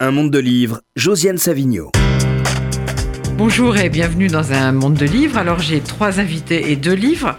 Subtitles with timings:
[0.00, 1.90] Un monde de livres, Josiane Savigno.
[3.36, 5.38] Bonjour et bienvenue dans un monde de livres.
[5.38, 7.36] Alors j'ai trois invités et deux livres.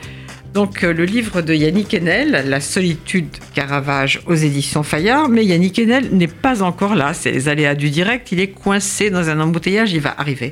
[0.54, 5.30] Donc euh, le livre de Yannick Enel, La solitude Caravage aux éditions Fayard.
[5.30, 8.34] Mais Yannick Enel n'est pas encore là, c'est les aléas du direct.
[8.34, 10.52] Il est coincé dans un embouteillage, il va arriver.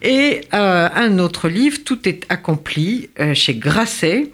[0.00, 4.30] Et euh, un autre livre, Tout est accompli, euh, chez Grasset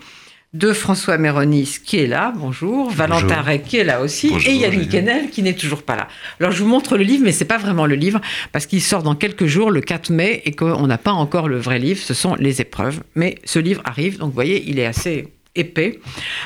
[0.54, 4.94] de François Méronis qui est là, bonjour, Valentin Ray qui est là aussi, et Yannick
[4.94, 6.08] Enel qui n'est toujours pas là.
[6.40, 9.02] Alors je vous montre le livre, mais c'est pas vraiment le livre, parce qu'il sort
[9.02, 12.14] dans quelques jours, le 4 mai, et qu'on n'a pas encore le vrai livre, ce
[12.14, 13.02] sont les épreuves.
[13.14, 16.00] Mais ce livre arrive, donc vous voyez, il est assez épais.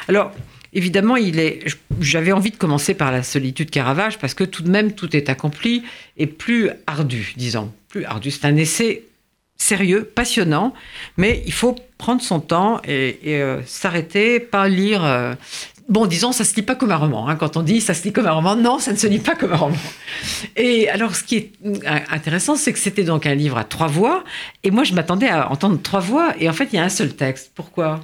[0.08, 0.32] Alors,
[0.72, 1.60] évidemment, il est.
[2.00, 5.28] J'avais envie de commencer par la solitude Caravage parce que tout de même tout est
[5.28, 5.84] accompli
[6.16, 8.32] et plus ardu, disons, plus ardu.
[8.32, 9.04] C'est un essai
[9.62, 10.74] sérieux, passionnant,
[11.16, 15.04] mais il faut prendre son temps et, euh, s'arrêter, pas lire.
[15.04, 15.34] Euh,
[15.88, 17.28] bon, disons, ça se lit pas comme un roman.
[17.28, 17.36] Hein.
[17.36, 19.36] Quand on dit ça se lit comme un roman, non, ça ne se lit pas
[19.36, 19.76] comme un roman.
[20.56, 23.86] Et alors, ce qui est euh, intéressant, c'est que c'était donc un livre à trois
[23.86, 24.24] voix,
[24.64, 26.88] et moi, je m'attendais à entendre trois voix, et en fait, il y a un
[26.88, 27.52] seul texte.
[27.54, 28.00] Pourquoi?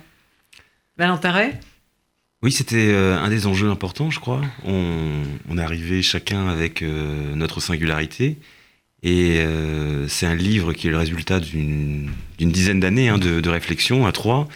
[0.97, 1.51] Valentin
[2.41, 4.41] oui, c'était un des enjeux importants, je crois.
[4.65, 8.39] On, est arrivé chacun avec notre singularité.
[9.03, 14.07] Et euh, c'est un livre qui est le résultat d'une dizaine d'années hein, de, réflexion
[14.07, 14.49] à trois.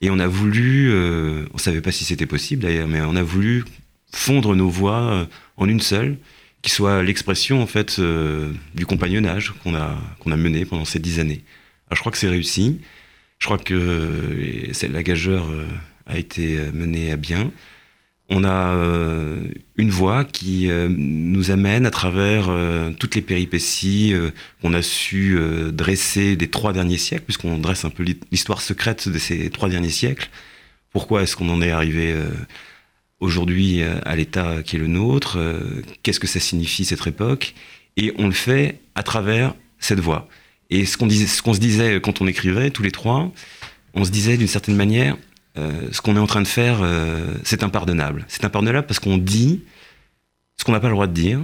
[0.00, 3.22] Et on a voulu, euh, on savait pas si c'était possible d'ailleurs, mais on a
[3.22, 3.64] voulu
[4.12, 5.24] fondre nos voix euh,
[5.56, 6.16] en une seule,
[6.62, 8.00] qui soit l'expression en fait
[8.74, 11.42] du compagnonnage qu'on a a mené pendant ces dix années.
[11.90, 12.80] Je crois que c'est réussi.
[13.40, 15.50] Je crois que la gageure
[16.06, 17.50] a été menée à bien
[18.28, 19.42] on a euh,
[19.76, 24.14] une voix qui euh, nous amène à travers euh, toutes les péripéties
[24.60, 25.38] qu'on a su
[25.72, 29.90] dresser des trois derniers siècles, puisqu'on dresse un peu l'histoire secrète de ces trois derniers
[29.90, 30.30] siècles.
[30.90, 32.14] Pourquoi est-ce qu'on en est arrivé
[33.20, 35.38] aujourd'hui à l'état qui est le nôtre
[36.02, 37.54] Qu'est-ce que ça signifie cette époque?
[37.96, 40.28] Et on le fait à travers cette voix.
[40.70, 43.32] Et ce qu'on se disait quand on écrivait, tous les trois,
[43.94, 45.16] on se disait d'une certaine manière,
[45.58, 48.24] euh, ce qu'on est en train de faire, euh, c'est impardonnable.
[48.28, 49.62] C'est impardonnable parce qu'on dit
[50.56, 51.40] ce qu'on n'a pas le droit de dire,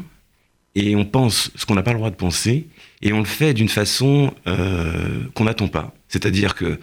[0.75, 2.69] et on pense ce qu'on n'a pas le droit de penser,
[3.03, 5.95] et on le fait d'une façon euh, qu'on n'attend pas.
[6.09, 6.79] C'est-à-dire que,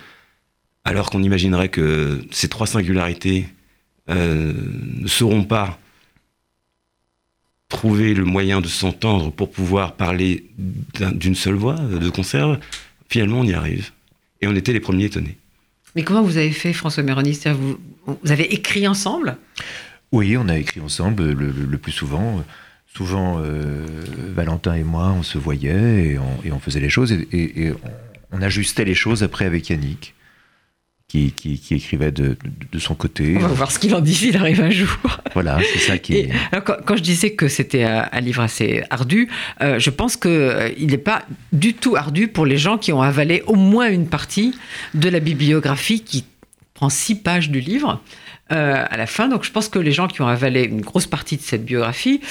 [0.83, 3.47] alors qu'on imaginerait que ces trois singularités
[4.07, 5.79] ne seront pas
[7.69, 12.59] trouver le moyen de s'entendre pour pouvoir parler d'une seule voix, de conserve,
[13.09, 13.91] finalement on y arrive.
[14.41, 15.37] Et on était les premiers étonnés.
[15.95, 17.39] Mais comment vous avez fait, François Méronis
[18.05, 19.37] vous, avez écrit ensemble?
[20.11, 22.43] Oui, on a écrit ensemble le, plus souvent.
[22.93, 23.85] Souvent, euh,
[24.33, 27.71] Valentin et moi, on se voyait et on, faisait les choses et,
[28.31, 30.14] on, ajustait les choses après avec Yannick.
[31.07, 32.35] Qui, qui, écrivait de,
[32.79, 33.35] son côté.
[33.37, 34.97] On va voir ce qu'il en dit s'il arrive un jour.
[35.33, 36.29] Voilà, c'est ça qui.
[36.65, 39.29] quand, je disais que c'était un, livre assez ardu,
[39.61, 41.23] euh, je pense qu'il euh, n'est pas
[41.53, 44.57] du tout ardu pour les gens qui ont avalé au moins une partie
[44.93, 46.25] de la bibliographie qui
[46.73, 48.01] prend six pages du livre.
[48.51, 49.27] Euh, à la fin.
[49.27, 52.21] Donc je pense que les gens qui ont avalé une grosse partie de cette biographie,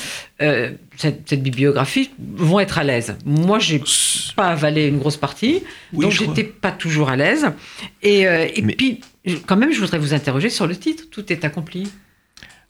[0.42, 3.16] euh, cette, bibliographie, vont être à l'aise.
[3.24, 3.82] Moi, j'ai
[4.36, 7.46] pas avalé une grosse partie, donc j'étais pas toujours à l'aise.
[8.02, 9.00] Et, euh, et puis,
[9.46, 11.02] quand même, je voudrais vous interroger sur le titre.
[11.10, 11.90] Tout est accompli.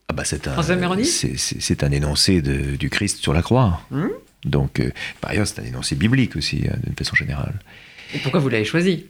[0.09, 3.83] Ah bah c'est un, c'est, un énoncé de, du Christ sur la croix.
[3.91, 4.09] Hmm
[4.47, 4.83] donc,
[5.23, 7.59] par ailleurs, c'est un énoncé biblique aussi, hein, d'une façon générale.
[8.15, 9.07] Et pourquoi vous l'avez choisi?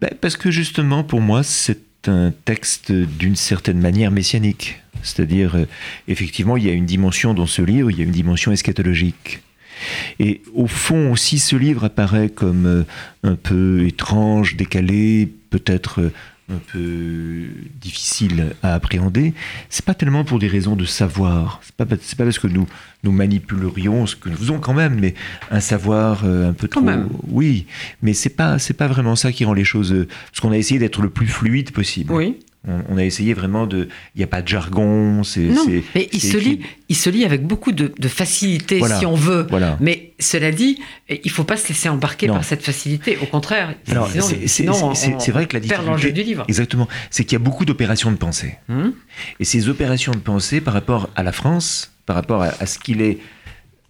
[0.00, 4.80] Ben, Parce que justement, pour moi, c'est un texte d'une certaine manière messianique.
[5.02, 5.66] C'est-à-dire, euh,
[6.08, 9.40] effectivement, il y a une dimension dans ce livre, il y a une dimension eschatologique.
[10.18, 12.82] Et au fond aussi, ce livre apparaît comme euh,
[13.22, 16.12] un peu étrange, décalé, peut-être euh,
[16.48, 17.46] un peu
[17.80, 19.34] difficile à appréhender,
[19.68, 21.60] c'est pas tellement pour des raisons de savoir.
[21.64, 22.66] C'est pas, pas parce que nous,
[23.02, 25.14] nous manipulerions ce que nous faisons quand même, mais
[25.50, 26.82] un savoir euh, un peu trop.
[27.28, 27.66] Oui,
[28.02, 29.92] mais c'est pas, c'est pas vraiment ça qui rend les choses.
[29.92, 32.12] Euh, parce qu'on a essayé d'être le plus fluide possible.
[32.12, 32.36] Oui.
[32.66, 33.88] On, a essayé vraiment de.
[34.14, 35.22] Il n'y a pas de jargon.
[35.22, 39.14] C'est, non, mais il se, lit, il se lit avec beaucoup de, facilité, si on
[39.14, 39.46] veut.
[39.48, 39.76] Voilà.
[39.80, 43.18] Mais cela dit, il ne faut pas se laisser embarquer par cette facilité.
[43.22, 43.74] Au contraire,
[44.46, 44.64] c'est,
[45.30, 46.12] vrai que la difficulté.
[46.12, 46.44] du livre.
[46.48, 46.88] Exactement.
[47.10, 48.56] C'est qu'il y a beaucoup d'opérations de pensée.
[48.68, 48.92] Hum.
[49.38, 53.00] Et ces opérations de pensée, par rapport à la France, par rapport à, ce qu'il
[53.00, 53.18] est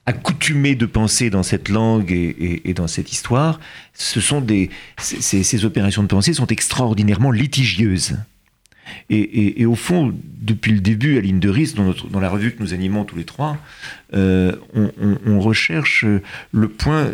[0.05, 3.59] accoutumé de penser dans cette langue et, dans cette histoire,
[3.95, 8.17] ce sont des, ces, ces opérations de pensée sont extraordinairement litigieuses.
[9.11, 12.63] Et, au fond, depuis le début, à Ligne de Risque, dans, dans, la revue que
[12.63, 13.59] nous animons tous les trois,
[14.15, 16.05] euh, on, recherche
[16.53, 17.11] le point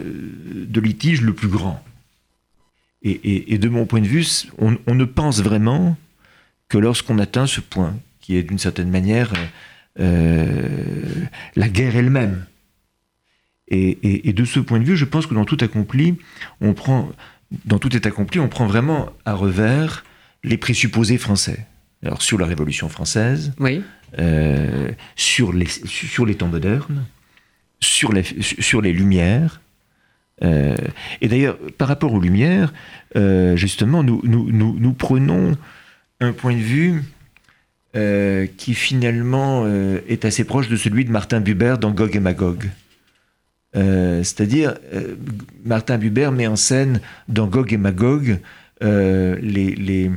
[0.55, 1.83] de litige le plus grand.
[3.03, 4.25] Et, de mon point de vue,
[4.59, 5.97] on, ne pense vraiment
[6.69, 9.33] que lorsqu'on atteint ce point, qui est d'une certaine manière
[9.99, 11.05] euh,
[11.57, 12.47] la guerre elle-même.
[13.69, 16.17] Et, de ce point de vue, je pense que dans tout accompli,
[16.61, 17.11] on prend,
[17.65, 20.05] dans tout est accompli, on prend vraiment à revers
[20.45, 21.67] les présupposés français.
[22.05, 23.83] Alors sur la Révolution française, oui.
[24.19, 27.07] Euh, sur, les, sur les temps modernes,
[27.81, 29.63] sur les, sur les Lumières.
[30.45, 30.77] Euh,
[31.23, 32.75] et d'ailleurs, par rapport aux Lumières,
[33.17, 35.57] euh, justement, nous, nous, nous, nous, prenons
[36.21, 37.03] un point de vue
[38.57, 39.67] qui finalement
[40.09, 42.71] est assez proche de celui de Martin Buber dans Gog et Magog.
[43.75, 44.77] C'est-à-dire,
[45.63, 48.39] Martin Buber met en scène dans Gog et Magog
[48.83, 50.11] les, les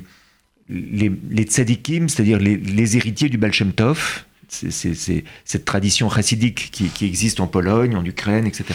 [0.69, 1.11] les,
[1.47, 7.95] c'est-à-dire les, héritiers du Baal Shem Tov, c'est cette tradition chassidique qui, existe en Pologne,
[7.95, 8.65] en Ukraine, etc.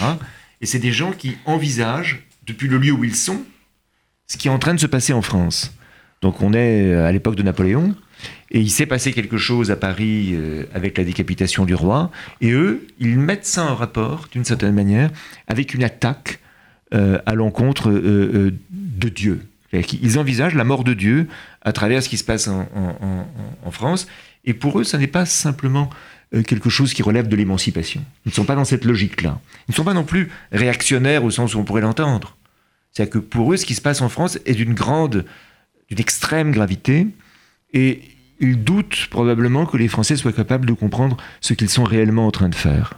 [0.61, 3.43] Et c'est des gens qui envisagent, depuis le lieu où ils sont,
[4.27, 5.75] ce qui est en train de se passer en France.
[6.23, 7.95] Donc on est à l'époque de Napoléon,
[8.51, 12.11] et il s'est passé quelque chose à Paris euh, avec la décapitation du roi,
[12.41, 15.11] et eux, ils mettent ça en rapport, d'une certaine manière,
[15.47, 16.41] avec une attaque
[16.93, 19.41] euh, à l'encontre euh, de Dieu.
[19.73, 21.29] Ils envisagent la mort de Dieu
[21.63, 24.07] à travers ce qui se passe en, France.
[24.45, 25.91] Et pour eux, ça n'est pas simplement
[26.35, 28.03] euh, quelque chose qui relève de l'émancipation.
[28.25, 29.39] Ils ne sont pas dans cette logique-là.
[29.69, 32.37] Ils ne sont pas non plus réactionnaires au sens où on pourrait l'entendre.
[32.91, 35.25] C'est-à-dire que pour eux, ce qui se passe en France est d'une grande,
[35.89, 37.07] d'une extrême gravité.
[37.73, 38.03] Et
[38.41, 42.31] ils doutent probablement que les Français soient capables de comprendre ce qu'ils sont réellement en
[42.31, 42.95] train de faire.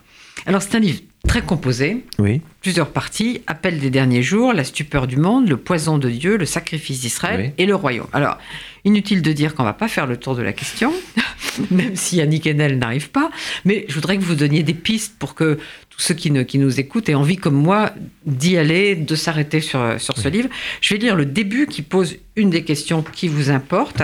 [0.47, 2.41] Alors c'est un livre très composé, oui.
[2.61, 6.47] plusieurs parties, Appel des derniers jours, La stupeur du monde, Le poison de Dieu, Le
[6.47, 8.09] sacrifice d'Israël et Le royaume.
[8.13, 8.39] Alors,
[8.85, 10.93] inutile de dire qu'on va pas faire le tour de la question,
[11.71, 13.31] même si Yannick Enel n'arrive pas,
[13.65, 15.59] mais je voudrais que vous donniez des pistes pour que
[15.91, 17.93] tous ceux qui, qui nous écoutent aient envie, comme moi,
[18.27, 20.49] d'y aller, de s'arrêter sur, sur ce livre.
[20.81, 24.03] Je vais lire le début qui pose une des questions qui vous importe.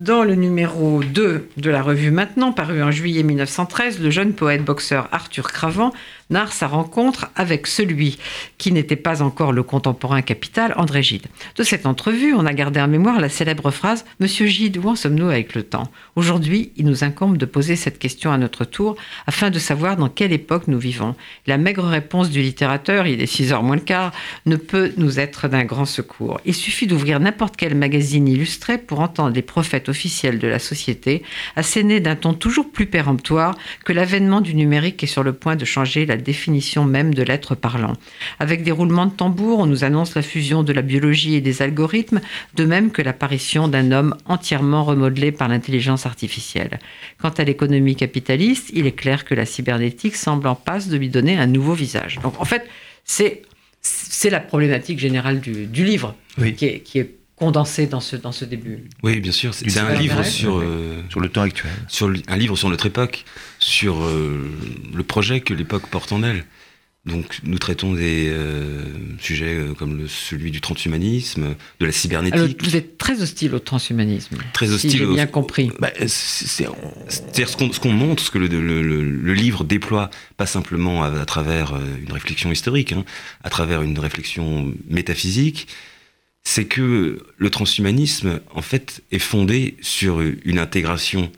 [0.00, 4.64] Dans le numéro 2 de la revue Maintenant, paru en juillet 1913, le jeune poète
[4.64, 5.92] boxeur Arthur Cravant
[6.30, 8.18] narre sa rencontre avec celui
[8.58, 11.26] qui n'était pas encore le contemporain capital, André Gide.
[11.56, 14.96] De cette entrevue, on a gardé en mémoire la célèbre phrase Monsieur Gide, où en
[14.96, 15.90] sommes-nous avec le temps?
[16.16, 18.96] Aujourd'hui, il nous incombe de poser cette question à notre tour
[19.26, 21.14] afin de savoir dans quelle époque nous vivons.
[21.46, 24.12] La maigre réponse du littérateur, il est 6 heures moins le quart,
[24.46, 26.40] ne peut nous être d'un grand secours.
[26.44, 31.22] Il suffit d'ouvrir n'importe quel magazine illustré pour entendre les prophètes officiels de la société
[31.56, 35.64] asséner d'un ton toujours plus péremptoire que l'avènement du numérique est sur le point de
[35.64, 37.94] changer la définition même de l'être parlant.
[38.38, 41.62] Avec des roulements de tambour, on nous annonce la fusion de la biologie et des
[41.62, 42.20] algorithmes,
[42.54, 46.78] de même que l'apparition d'un homme entièrement remodelé par l'intelligence artificielle.
[47.20, 51.08] Quant à l'économie capitaliste, il est clair que la cybernétique semble en passe de lui
[51.08, 52.18] donner un nouveau visage.
[52.22, 52.68] Donc en fait,
[53.04, 53.42] c'est
[53.82, 58.44] c'est la problématique générale du, livre qui, est, qui est condensé dans ce, dans ce
[58.44, 58.84] début.
[59.02, 59.54] Oui, bien sûr.
[59.54, 61.72] C'est un livre sur, euh, sur le temps actuel.
[61.88, 63.24] Sur, un livre sur notre époque,
[63.58, 64.46] sur euh,
[64.94, 66.44] le projet que l'époque porte en elle.
[67.06, 68.84] Donc nous traitons des euh,
[69.18, 72.34] sujets comme celui du transhumanisme, de la cybernétique.
[72.38, 74.36] Alors, vous êtes très hostile au transhumanisme.
[74.52, 74.90] Très hostile.
[74.90, 75.70] Si j'ai bien compris.
[75.80, 81.72] Bah, C'est-à-dire ce qu'on montre, ce que le, le, livre déploie, pas simplement à, travers
[82.04, 83.06] une réflexion historique, hein,
[83.44, 85.68] à travers une réflexion métaphysique,
[86.44, 91.30] c'est que le transhumanisme, en fait, est fondé sur une intégration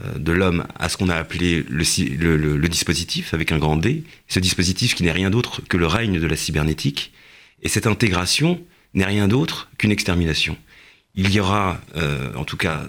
[0.00, 4.38] euh, de l'homme à ce qu'on a appelé le, dispositif, avec un grand D, ce
[4.38, 7.12] dispositif qui n'est rien d'autre que le règne de la cybernétique,
[7.62, 8.60] et cette intégration
[8.94, 10.56] n'est rien d'autre qu'une extermination.
[11.14, 12.86] Il y aura, euh, en tout cas,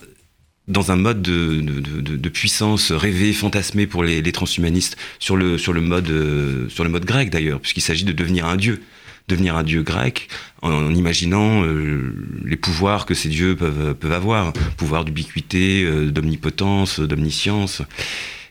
[0.67, 4.97] dans un mode de, puissance rêvé, fantasmé pour les, transhumanistes,
[5.31, 8.83] euh, sur le mode grec d'ailleurs, puisqu'il s'agit de devenir un dieu
[9.29, 10.27] devenir un dieu grec
[10.61, 17.81] en, imaginant euh, les pouvoirs que ces dieux peuvent, avoir, pouvoir d'ubiquité, euh, d'omnipotence, d'omniscience.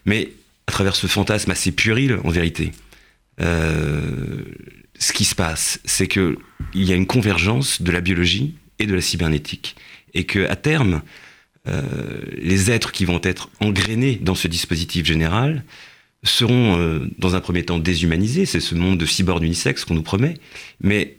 [0.07, 0.33] Mais
[0.67, 2.73] à travers ce fantasme assez puéril, en vérité,
[3.41, 4.43] euh,
[4.99, 6.37] ce qui se passe, c'est qu'il
[6.75, 9.77] y a une convergence de la biologie et de la cybernétique.
[10.15, 11.03] Et que à terme,
[12.41, 15.65] les êtres qui vont être engrainés dans ce dispositif général
[16.25, 20.03] seront euh, dans un premier temps déshumanisés, c'est ce monde de cyborg unisexe qu'on nous
[20.03, 20.35] promet,
[20.81, 21.19] mais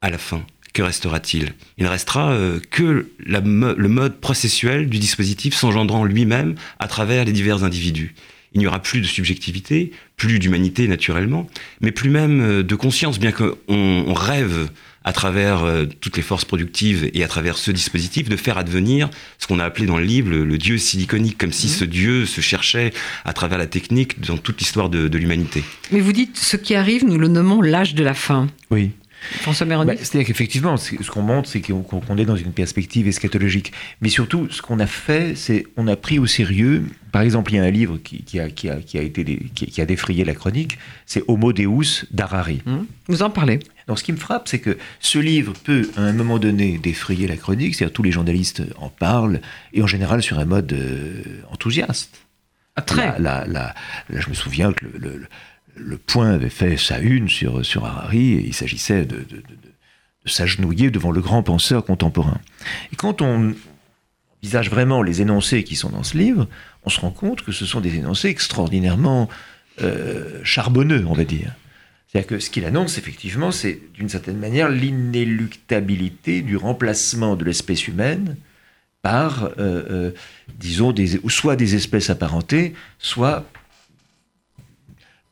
[0.00, 1.54] à la fin, que restera-t-il?
[1.78, 7.32] Il ne restera euh, que le mode processuel du dispositif s'engendrant lui-même à travers les
[7.32, 8.14] divers individus.
[8.54, 11.48] Il n'y aura plus de subjectivité, plus d'humanité naturellement,
[11.80, 14.68] mais plus même euh, de conscience, bien qu'on rêve
[15.04, 19.10] à travers euh, toutes les forces productives et à travers ce dispositif, de faire advenir
[19.38, 21.70] ce qu'on a appelé dans le livre le, dieu siliconique, comme si mmh.
[21.70, 22.92] ce dieu se cherchait
[23.24, 25.62] à travers la technique dans toute l'histoire de, l'humanité.
[25.92, 28.48] Mais vous dites, ce qui arrive, nous le nommons l'âge de la fin.
[28.70, 28.90] Oui.
[29.40, 33.72] François Méroni bah, C'est-à-dire qu'effectivement, ce qu'on montre, c'est qu'on est dans une perspective eschatologique.
[34.00, 37.56] Mais surtout, ce qu'on a fait, c'est on a pris au sérieux, par exemple, il
[37.56, 41.22] y a un livre qui, a, qui a, été qui, a défrayé la chronique, c'est
[41.28, 42.62] Homo Deus d'Harari.
[42.66, 42.76] Mmh.
[43.08, 46.12] Vous en parlez donc ce qui me frappe, c'est que ce livre peut, à un
[46.12, 49.40] moment donné, défrayer la chronique, c'est-à-dire tous les journalistes en parlent,
[49.72, 52.24] et en général sur un mode euh, enthousiaste.
[52.76, 53.18] Ah, très.
[53.20, 53.74] Là,
[54.08, 55.26] je me souviens que le, le,
[56.06, 59.42] Point avait fait sa une sur, sur Harari, et il s'agissait de, de,
[60.24, 62.40] de s'agenouiller devant le grand penseur contemporain.
[62.92, 63.54] Et quand on
[64.42, 66.48] envisage vraiment les énoncés qui sont dans ce livre,
[66.84, 69.28] on se rend compte que ce sont des énoncés extraordinairement
[69.82, 71.52] euh, charbonneux, on va dire.
[72.06, 77.88] C'est-à-dire que ce qu'il annonce, effectivement, c'est d'une certaine manière l'inéluctabilité du remplacement de l'espèce
[77.88, 78.36] humaine
[79.02, 80.10] par, euh, euh,
[80.58, 80.94] disons,
[81.28, 83.46] soit des espèces apparentées, soit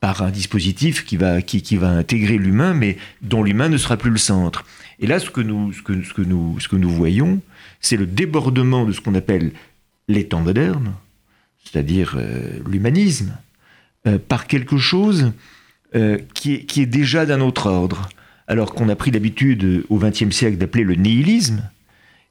[0.02, 3.96] par un dispositif qui va, qui, qui va intégrer l'humain, mais dont l'humain ne sera
[3.96, 4.66] plus le centre.
[5.00, 7.40] Et là, ce que nous, ce que, ce que nous, ce que nous voyons,
[7.80, 9.52] c'est le débordement de ce qu'on appelle
[10.08, 10.92] les temps modernes,
[11.64, 13.32] c'est-à-dire euh, l'humanisme,
[14.26, 15.32] par quelque chose
[15.94, 18.08] euh, qui, est, déjà d'un autre ordre,
[18.48, 21.62] alors qu'on a pris l'habitude au XXe siècle d'appeler le nihilisme,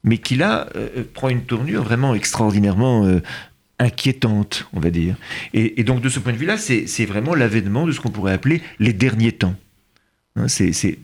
[0.02, 3.20] mais qui là euh, prend une tournure vraiment extraordinairement euh,
[3.82, 5.16] inquiétante, on va dire.
[5.54, 8.62] Et, donc de ce point de vue-là, c'est vraiment l'avènement de ce qu'on pourrait appeler
[8.78, 9.54] les derniers temps.
[10.36, 10.46] Hein,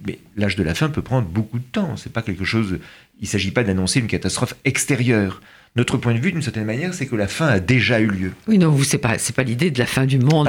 [0.06, 1.96] mais l'âge de la fin peut prendre beaucoup de temps.
[1.96, 2.78] C'est pas quelque chose.
[3.20, 5.42] Il ne s'agit pas d'annoncer une catastrophe extérieure
[5.76, 8.32] notre point de vue, d'une certaine manière, c'est que la fin a déjà eu lieu.
[8.48, 10.48] Oui, non, ce n'est pas, pas l'idée de la fin du monde,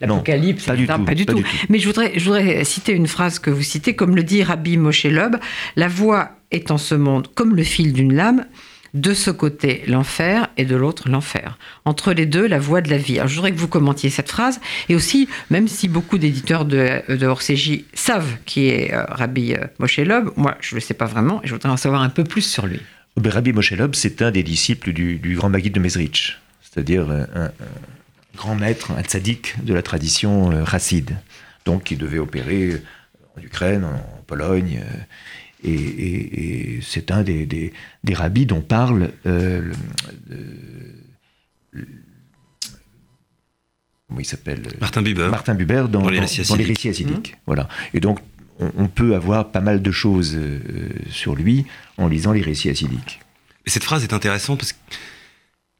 [0.00, 1.42] l'apocalypse, pas, du tout, pas, du tout.
[1.68, 4.76] Mais je voudrais, je voudrais citer une phrase que vous citez, comme le dit Rabbi
[4.76, 5.38] Moshe Lob,
[5.76, 8.46] la voix est en ce monde comme le fil d'une lame,
[8.94, 11.58] de ce côté l'enfer et de l'autre l'enfer.
[11.84, 13.18] Entre les deux, la voie de la vie.
[13.18, 14.60] Alors, je voudrais que vous commentiez cette phrase.
[14.88, 19.64] Et aussi, même si beaucoup d'éditeurs de, de Orségie savent qui est euh, Rabbi euh,
[19.78, 22.08] Moshe Lob, moi, je ne le sais pas vraiment et je voudrais en savoir un
[22.08, 22.80] peu plus sur lui.
[23.16, 27.50] Rabbi Moshe Lob, c'est un des disciples du, grand Maguide de Mezrich, c'est-à-dire un,
[28.36, 31.16] grand maître, un tzaddik de la tradition euh, racide,
[31.66, 32.80] donc qui devait opérer
[33.36, 34.82] en Ukraine, en Pologne.
[35.64, 39.72] Euh, et, c'est un des, des, rabbis dont parle euh,
[44.08, 45.28] comment il s'appelle Martin Buber.
[45.30, 47.36] Martin Buber dans, les récits acidiques.
[47.46, 47.68] Voilà.
[47.94, 48.20] Et donc
[48.76, 50.60] on, peut avoir pas mal de choses euh,
[51.08, 51.64] sur lui
[51.96, 53.20] en lisant les récits acidiques.
[53.66, 54.78] Et cette phrase est intéressante parce que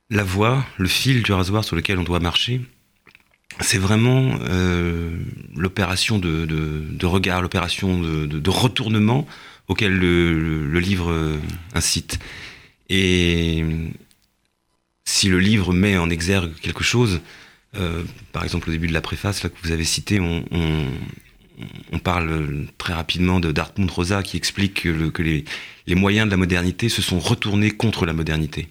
[0.08, 2.62] la voie, le fil du rasoir sur lequel on doit marcher,
[3.60, 5.10] c'est vraiment euh,
[5.54, 9.26] l'opération de, regard, l'opération de, retournement
[9.70, 11.38] auquel le, livre euh,
[11.74, 12.18] incite.
[12.88, 13.64] Et
[15.04, 17.20] si le livre met en exergue quelque chose,
[18.32, 20.42] par exemple au début de la préface là, que vous avez cité, on,
[22.02, 27.00] parle très rapidement de Dartmouth Rosa qui explique que, les, moyens de la modernité se
[27.00, 28.68] sont retournés contre la modernité.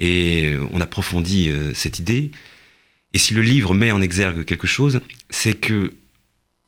[0.00, 2.32] Et euh, on approfondit euh, cette idée.
[3.12, 5.92] Et si le livre met en exergue quelque chose, c'est que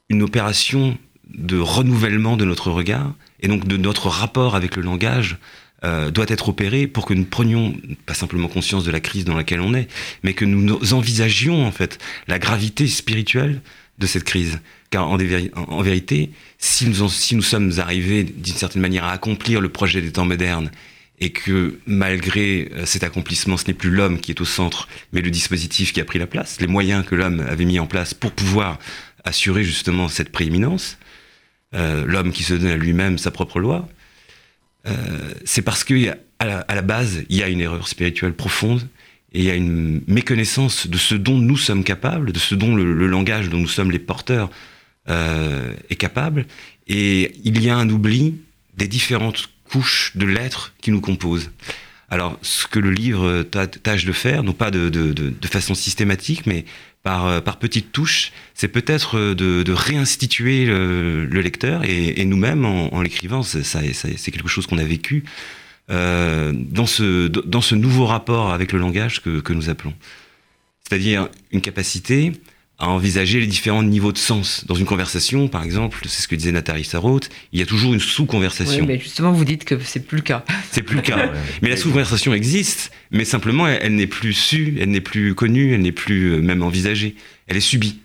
[0.08, 0.96] une opération
[1.34, 5.38] de renouvellement de notre regard et donc de notre rapport avec le langage
[5.84, 7.74] euh, doit être opérée pour que nous prenions
[8.06, 9.88] pas simplement conscience de la crise dans laquelle on est,
[10.24, 13.60] mais que nous envisagions en fait la gravité spirituelle
[13.98, 14.60] de cette crise.
[14.90, 15.16] Car en,
[15.82, 20.12] vérité, si nous, si nous sommes arrivés d'une certaine manière à accomplir le projet des
[20.12, 20.70] temps modernes,
[21.20, 25.20] et que malgré euh, cet accomplissement, ce n'est plus l'homme qui est au centre, mais
[25.20, 28.14] le dispositif qui a pris la place, les moyens que l'homme avait mis en place
[28.14, 28.78] pour pouvoir
[29.24, 30.96] assurer justement cette prééminence,
[31.74, 33.88] euh, l'homme qui se donne à lui-même sa propre loi,
[34.86, 34.92] euh,
[35.44, 38.88] c'est parce qu'à la, à la base, il y a une erreur spirituelle profonde
[39.32, 42.74] et il y a une méconnaissance de ce dont nous sommes capables, de ce dont
[42.74, 44.48] le, langage dont nous sommes les porteurs
[45.08, 46.46] euh, est capable.
[46.86, 48.36] Et il y a un oubli
[48.76, 51.50] des différentes couches de l'être qui nous composent.
[52.10, 56.64] Alors, ce que le livre tâche de faire, non pas de, façon systématique, mais
[57.02, 63.42] par, euh, par petites touches, c'est peut-être de, réinstituer le, lecteur et, nous-mêmes en, l'écrivant.
[63.42, 65.24] C'est quelque chose qu'on a vécu
[65.90, 69.94] euh, dans, ce, dans ce nouveau rapport avec le langage que nous appelons.
[70.88, 72.32] C'est-à-dire une capacité
[72.78, 74.64] à envisager les différents niveaux de sens.
[74.66, 77.92] Dans une conversation, par exemple, c'est ce que disait Nathalie Sarraute, il y a toujours
[77.92, 78.82] une sous-conversation.
[78.82, 80.44] Oui, mais justement, vous dites que c'est plus le cas.
[80.70, 81.32] C'est plus le cas.
[81.62, 85.82] mais la sous-conversation existe, mais simplement, elle, n'est plus sue, elle n'est plus connue, elle
[85.82, 87.16] n'est plus euh, même envisagée.
[87.48, 87.98] Elle est subie.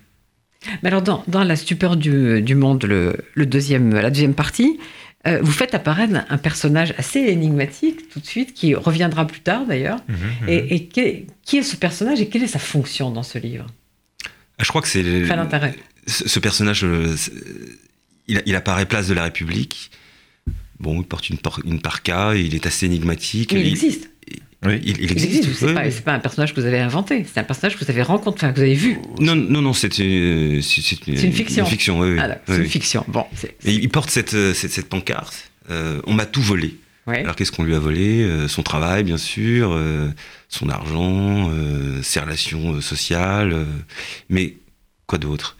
[0.81, 4.79] Mais alors, dans, dans La stupeur du, du monde, le, le, deuxième, la deuxième partie,
[5.27, 9.65] euh, vous faites apparaître un personnage assez énigmatique tout de suite, qui reviendra plus tard
[9.65, 9.99] d'ailleurs.
[10.07, 10.49] Mhm, mhm.
[10.49, 13.67] Et, qui, est, ce personnage et quelle est sa fonction dans ce livre?
[14.59, 15.23] Je crois que c'est...
[15.23, 15.75] Enfin, l'intérêt.
[16.07, 17.15] Ce, personnage, euh,
[18.27, 19.91] il, apparaît place de la République.
[20.79, 23.53] Bon, il porte une, une parka, il est assez énigmatique.
[23.53, 24.09] il existe.
[24.65, 24.79] Oui.
[24.83, 25.53] Il, existe.
[25.53, 28.01] C'est pas, pas, un personnage que vous avez inventé, c'est un personnage que vous avez
[28.01, 28.97] rencontré, que vous avez vu.
[29.19, 31.63] Non, non, non, c'est une, une, fiction.
[31.65, 32.17] Une fiction, oui.
[32.19, 33.03] Ah, c'est une fiction.
[33.09, 33.25] Bon,
[33.65, 35.51] Et il porte cette, cette, cette pancarte.
[35.69, 36.75] Euh, on m'a tout volé.
[37.07, 40.09] Alors qu'est-ce qu'on lui a volé euh, Son travail, bien sûr, euh,
[40.47, 41.51] son argent,
[42.01, 43.65] ses relations sociales,
[44.29, 44.55] mais
[45.07, 45.57] quoi d'autre?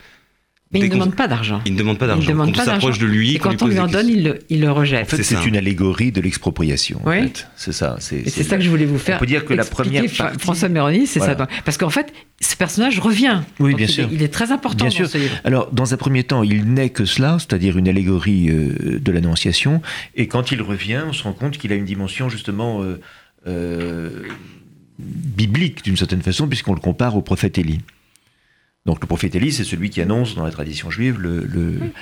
[0.73, 1.61] Mais il ne demande pas d'argent.
[1.65, 2.33] Il ne demande pas d'argent.
[2.35, 4.71] Quand on s'approche de lui, et quand on lui en donne, il le, il le,
[4.71, 5.13] rejette.
[5.13, 7.01] En fait, c'est une allégorie de l'expropriation.
[7.05, 7.31] Oui.
[7.55, 7.97] C'est ça.
[7.99, 9.17] C'est ça que je voulais vous faire.
[9.17, 10.39] On peut dire que la première partie...
[10.39, 11.35] François Méroni, c'est ça.
[11.65, 13.41] Parce qu'en fait, ce personnage revient.
[13.59, 14.09] Oui, bien sûr.
[14.11, 15.35] il est très important bien dans ce livre.
[15.43, 19.81] Alors, dans un premier temps, il n'est que cela, c'est-à-dire une allégorie euh, de l'Annonciation.
[20.15, 22.99] Et quand il revient, on se rend compte qu'il a une dimension justement euh,
[23.47, 24.23] euh,
[24.99, 27.79] biblique d'une certaine façon, puisqu'on le compare au prophète Élie.
[28.85, 31.17] Donc le prophète Élie, c'est celui qui annonce dans la tradition juive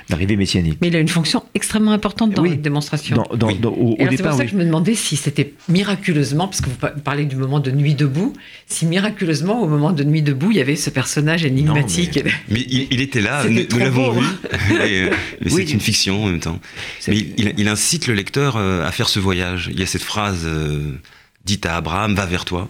[0.09, 0.79] l'arrivée messianique.
[0.81, 3.23] Mais il a une fonction extrêmement importante dans la démonstration.
[3.35, 7.01] Dans, au, c'est pour ça que je me demandais si c'était miraculeusement, parce que vous
[7.03, 8.33] parlez du moment de nuit debout,
[8.65, 12.19] si miraculeusement, au moment de nuit debout, il y avait ce personnage énigmatique.
[12.49, 14.25] mais, il, était là, nous, l'avons vu.
[14.71, 15.11] Euh,
[15.41, 16.59] mais c'est une fiction en même temps.
[17.07, 19.69] Mais il, incite le lecteur euh, à faire ce voyage.
[19.71, 20.97] Il y a cette phrase euh,
[21.45, 22.69] dite à Abraham, va vers toi.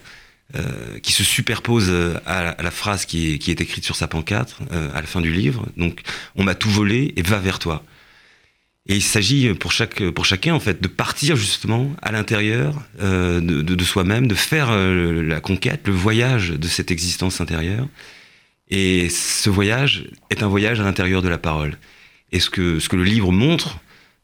[0.55, 4.89] Euh, qui se superpose euh, à la, phrase qui est, écrite sur sa pancarte euh,
[4.93, 5.65] à la fin du livre.
[5.77, 6.01] Donc,
[6.35, 7.85] on m'a tout volé et va vers toi.
[8.85, 13.39] Et il s'agit pour chaque pour chacun en fait de partir justement à l'intérieur de,
[13.39, 17.87] de, de soi-même, de faire la conquête, le voyage de cette existence intérieure.
[18.69, 21.77] Et ce voyage est un voyage à l'intérieur de la parole.
[22.31, 23.77] Et ce que ce que le livre montre,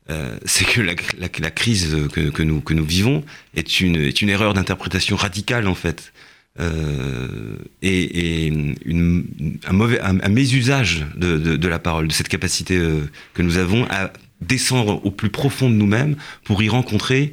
[0.09, 3.23] euh, c'est que la, la, crise que, que, nous, que nous vivons
[3.55, 6.13] est une, est une erreur d'interprétation radicale en fait.
[6.59, 9.25] Euh, et, et une,
[9.67, 13.57] un mauvais un, mésusage de, de, de, la parole, de cette capacité euh, que nous
[13.57, 14.11] avons à
[14.41, 17.31] descendre au plus profond de nous-mêmes pour y rencontrer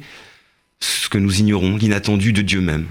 [0.79, 2.85] ce que nous ignorons, l'inattendu de Dieu même.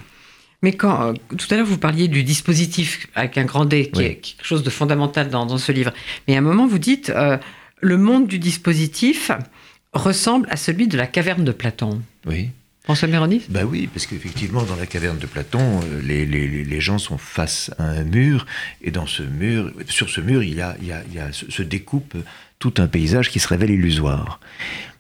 [0.63, 4.03] Mais quand euh, tout à l'heure vous parliez du dispositif avec un grand D, qui
[4.03, 5.93] est quelque chose de fondamental dans, dans, ce livre,
[6.27, 7.13] mais à un moment vous dites
[7.81, 9.31] le monde du dispositif,
[9.95, 12.03] ressemble à celui de la caverne de Platon.
[12.27, 12.51] Oui.
[12.85, 13.41] François Méroni?
[13.49, 17.17] Ben oui, parce qu'effectivement, dans la caverne de Platon, euh, les, les, les, gens sont
[17.17, 18.45] face à un mur,
[18.83, 21.19] et dans ce mur, sur ce mur, il, y a, il, y a, il y
[21.19, 22.15] a, se découpe
[22.59, 24.39] tout un paysage qui se révèle illusoire.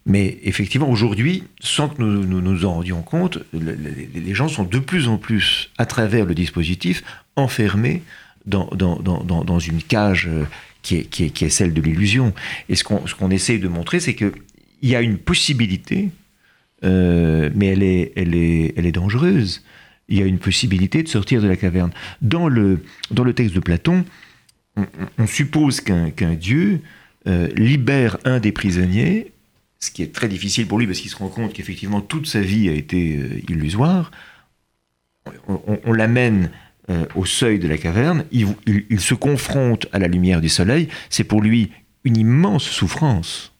[0.06, 4.78] Mais effectivement, aujourd'hui, sans que nous, nous, nous en rendions compte, les gens sont de
[4.78, 7.02] plus en plus, à travers le dispositif,
[7.36, 8.02] enfermés
[8.46, 10.44] dans, dans, dans, dans une cage euh,
[10.82, 12.32] qui est, qui est, qui est celle de l'illusion.
[12.68, 14.32] Et ce qu'on qu'on essaye de montrer, c'est que
[14.84, 16.10] il y a une possibilité,
[16.84, 19.64] euh, mais elle est, elle, est, elle est dangereuse.
[20.08, 21.90] Il y a une possibilité de sortir de la caverne.
[22.20, 24.04] Dans le, dans le texte de Platon,
[24.76, 26.80] on, suppose qu'un dieu
[27.26, 29.32] euh, libère un des prisonniers,
[29.80, 32.42] ce qui est très difficile pour lui parce qu'il se rend compte qu'effectivement toute sa
[32.42, 34.10] vie a été euh, illusoire.
[35.48, 36.50] On, l'amène
[37.14, 41.24] au seuil de la caverne, il, il se confronte à la lumière du soleil, c'est
[41.24, 41.70] pour lui
[42.04, 43.53] une immense souffrance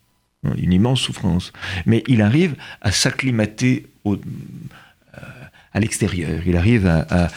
[0.56, 1.52] une immense souffrance.
[1.86, 4.16] Mais il arrive à s'acclimater euh,
[5.72, 7.28] à l'extérieur, il arrive à,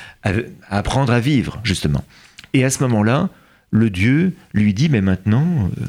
[0.69, 2.05] apprendre à vivre, justement.
[2.53, 3.29] Et à ce moment-là,
[3.71, 5.85] le Dieu lui dit, mais maintenant, euh,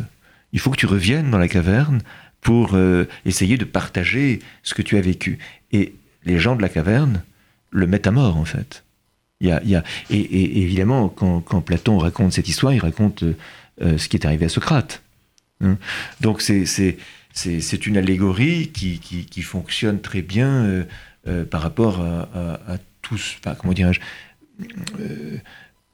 [0.54, 2.00] il faut que tu reviennes dans la caverne
[2.40, 5.38] pour euh, essayer de partager ce que tu as vécu.
[5.72, 7.22] Et les gens de la caverne
[7.70, 8.84] le mettent à mort, en fait.
[9.40, 13.24] Il y a, et, évidemment, quand, Platon raconte cette histoire, il raconte
[13.80, 15.02] ce qui est arrivé à Socrate.
[15.60, 15.78] Hein.
[16.20, 20.84] Donc c'est une allégorie qui, qui, fonctionne très bien euh,
[21.26, 24.00] euh, par rapport à, tous, comment dirais-je,
[25.00, 25.36] euh,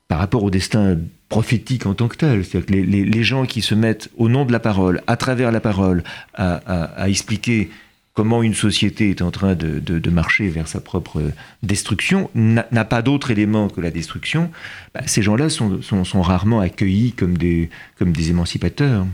[0.09, 0.99] par rapport au destin
[1.29, 2.45] prophétique en tant que tel.
[2.45, 5.17] C'est-à-dire que les, les, les, gens qui se mettent au nom de la parole, à
[5.17, 6.03] travers la parole,
[6.35, 7.71] à, à expliquer
[8.15, 11.21] comment une société est en train de, marcher vers sa propre
[11.63, 14.51] destruction, n'a pas d'autre élément que la destruction,
[14.95, 19.07] bah, ces gens-là sont, rarement accueillis comme des, comme des émancipateurs.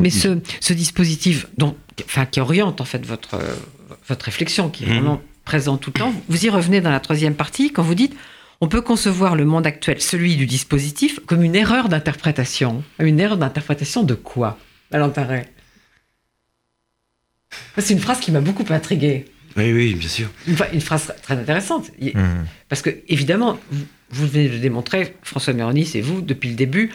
[0.00, 3.38] Mais ce, dispositif dont, enfin, qui oriente en fait votre,
[4.08, 4.92] votre réflexion, qui est mmh.
[4.92, 8.14] vraiment présent tout le temps, vous y revenez dans la troisième partie quand vous dites
[8.60, 12.82] on peut concevoir le monde actuel, celui du dispositif, comme une erreur d'interprétation.
[12.98, 14.58] Une erreur d'interprétation de quoi
[14.90, 15.12] Alain
[17.76, 19.26] c'est une phrase qui m'a beaucoup intrigué.
[19.56, 20.28] Oui, oui, bien sûr.
[20.46, 21.90] Une, phrase très intéressante.
[22.00, 22.12] Mmh.
[22.68, 23.58] Parce que, évidemment,
[24.10, 26.90] vous, venez de démontrer, François Méroni, c'est vous, depuis le début,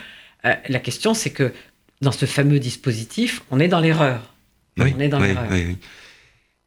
[0.46, 1.54] euh, la question, c'est que
[2.02, 4.34] dans ce fameux dispositif, on est dans l'erreur.
[4.78, 5.48] Oui, on est dans l'erreur.
[5.52, 5.78] Oui,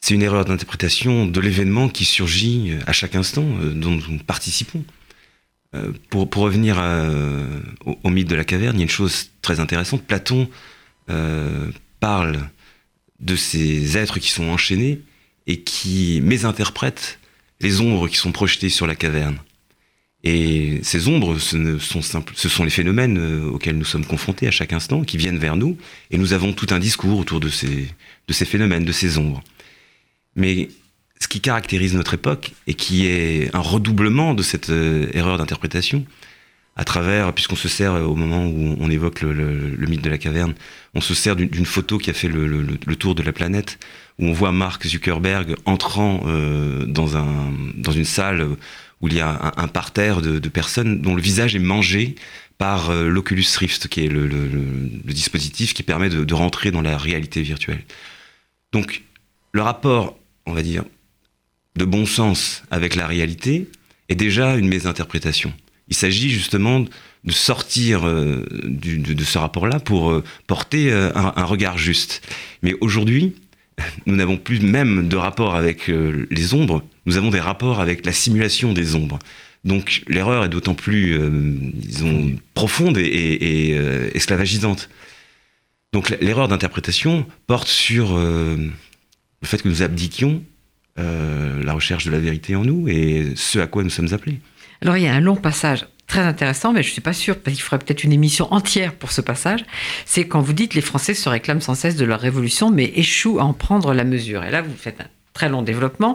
[0.00, 4.84] c'est une erreur d'interprétation de l'événement qui surgit à chaque instant euh, dont nous participons.
[5.74, 6.76] Euh, pour, pour, revenir
[7.84, 10.02] au, mythe de la caverne, il y a une chose très intéressante.
[10.02, 10.48] Platon
[12.00, 12.38] parle
[13.20, 15.00] de ces êtres qui sont enchaînés
[15.46, 17.18] et qui mésinterprètent
[17.60, 19.38] les ombres qui sont projetées sur la caverne.
[20.24, 24.50] Et ces ombres, ce sont, ce sont les phénomènes euh, auxquels nous sommes confrontés à
[24.50, 25.78] chaque instant, qui viennent vers nous,
[26.10, 27.88] et nous avons tout un discours autour de ces,
[28.26, 29.42] de ces phénomènes, de ces ombres.
[30.34, 30.68] Mais
[31.20, 36.04] ce qui caractérise notre époque, et qui est un redoublement de cette euh, erreur d'interprétation,
[36.76, 40.18] à travers, puisqu'on se sert euh, au moment où on évoque le, mythe de la
[40.18, 40.54] caverne,
[40.94, 43.78] on se sert d'une photo qui a fait le, tour de la planète,
[44.18, 48.46] où on voit Mark Zuckerberg entrant euh, dans, un, dans une salle
[49.00, 52.14] où il y a un, parterre de, personnes dont le visage est mangé
[52.58, 54.28] par euh, l'Oculus Rift, qui est le,
[55.04, 57.84] dispositif qui permet de, de rentrer dans la réalité virtuelle.
[58.72, 59.02] Donc,
[59.52, 60.84] le rapport, on va dire,
[61.76, 63.68] de bon sens avec la réalité
[64.08, 65.52] est déjà une mésinterprétation.
[65.88, 66.84] Il s'agit justement
[67.26, 72.22] de sortir euh, de, ce rapport-là pour euh, porter euh, un, regard juste.
[72.62, 73.34] Mais aujourd'hui,
[74.06, 78.12] nous n'avons plus même de rapport avec les ombres, nous avons des rapports avec la
[78.12, 79.18] simulation des ombres.
[79.64, 81.18] Donc l'erreur est d'autant plus,
[82.54, 83.70] profonde et,
[84.14, 84.88] esclavagisante.
[85.92, 88.70] Donc l'erreur d'interprétation porte sur le
[89.42, 90.42] fait que nous abdiquions
[90.96, 94.38] la recherche de la vérité en nous et ce à quoi nous sommes appelés.
[94.86, 97.36] Alors il y a un long passage très intéressant, mais je ne suis pas sûre,
[97.38, 99.64] parce qu'il faudrait peut-être une émission entière pour ce passage,
[100.04, 103.40] c'est quand vous dites les Français se réclament sans cesse de leur révolution, mais échouent
[103.40, 104.44] à en prendre la mesure.
[104.44, 106.14] Et là, vous faites un très long développement.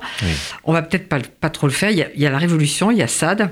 [0.64, 1.92] On va peut-être pas, pas trop le faire.
[1.92, 3.52] Il y, a, la révolution, il y a Sade,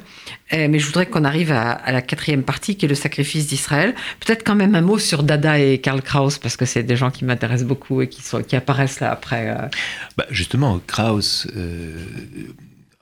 [0.51, 3.93] eh, mais je voudrais qu'on arrive à, la quatrième partie qui est le sacrifice d'Israël.
[4.21, 7.11] Peut-être quand même un mot sur Dada et Karl Kraus, parce que c'est des gens
[7.11, 9.49] qui m'intéressent beaucoup et qui, sont, qui apparaissent là après.
[9.49, 9.67] Euh.
[10.17, 12.05] Bah justement, Kraus, euh,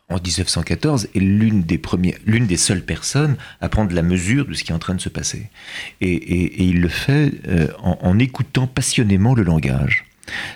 [0.10, 4.54] en 1914 est l'une des premières, l'une des seules personnes à prendre la mesure de
[4.54, 5.50] ce qui est en train de se passer.
[6.00, 10.06] Et, il le fait euh, en, écoutant passionnément le langage.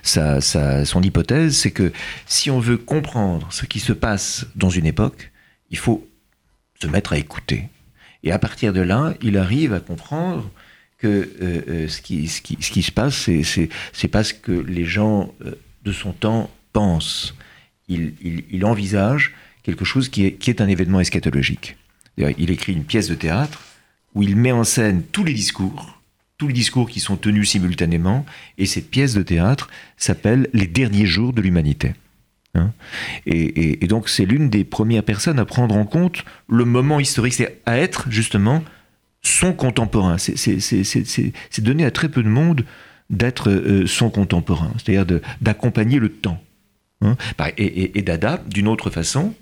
[0.03, 1.91] son hypothèse, c'est que
[2.27, 5.31] si on veut comprendre ce qui se passe dans une époque,
[5.69, 6.07] il faut
[6.81, 7.67] se mettre à écouter.
[8.23, 10.49] Et à partir de là, il arrive à comprendre
[10.97, 15.33] que euh, euh, ce, qui, se passe, c'est, c'est, pas ce que les gens
[15.83, 17.35] de son temps pensent.
[17.91, 21.77] Il, envisage quelque chose qui est, qui est un événement eschatologique.
[22.17, 23.61] Il écrit une pièce de théâtre
[24.13, 26.01] où il met en scène tous les discours,
[26.37, 28.25] tous les discours qui sont tenus simultanément,
[28.57, 31.93] et cette pièce de théâtre s'appelle Les derniers jours de l'humanité.
[32.53, 32.71] Hein
[33.25, 37.61] et, donc c'est l'une des premières personnes à prendre en compte le moment historique, c'est
[37.65, 38.63] à être justement
[39.21, 40.17] son contemporain.
[40.17, 42.65] C'est donné à très peu de monde
[43.09, 46.41] d'être euh, son contemporain, c'est-à-dire d'accompagner le temps.
[47.01, 47.15] Hein
[47.57, 49.33] et, Dada, d'une autre façon,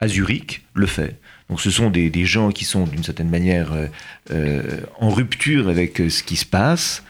[0.00, 1.18] à Zurich le fait.
[1.48, 3.86] Donc ce sont des, gens qui sont d'une certaine manière euh,
[4.30, 7.02] euh, en rupture avec euh, ce qui se passe.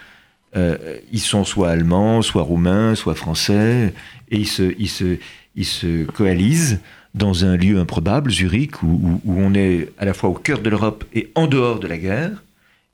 [1.13, 3.95] ils sont soit allemands, soit roumains, soit français,
[4.31, 6.81] et ils se, coalisent
[7.15, 11.05] dans un lieu improbable, Zurich, où on est à la fois au cœur de l'Europe
[11.13, 12.43] et en dehors de la guerre,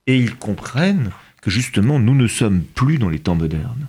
[0.07, 3.87] et ils comprennent que justement nous ne sommes plus dans les temps modernes.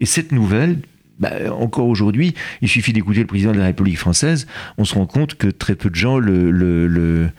[0.00, 0.78] Et cette nouvelle
[1.22, 5.06] bah, encore aujourd'hui, il suffit d'écouter le président de la République française, on se rend
[5.06, 7.30] compte que très peu de gens l'ont le,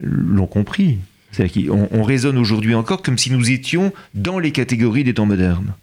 [0.00, 0.96] le, compris.
[1.38, 5.74] On, on raisonne aujourd'hui encore comme si nous étions dans les catégories des temps modernes.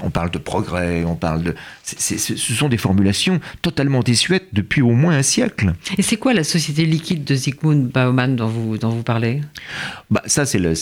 [0.00, 1.54] On parle de progrès, on parle de.
[1.84, 5.74] ce sont des formulations totalement désuètes depuis au moins un siècle.
[5.98, 9.42] Et c'est quoi la société liquide de Zygmunt Bauman dont vous, dont vous parlez?
[10.10, 10.74] Bah, Ça, c'est la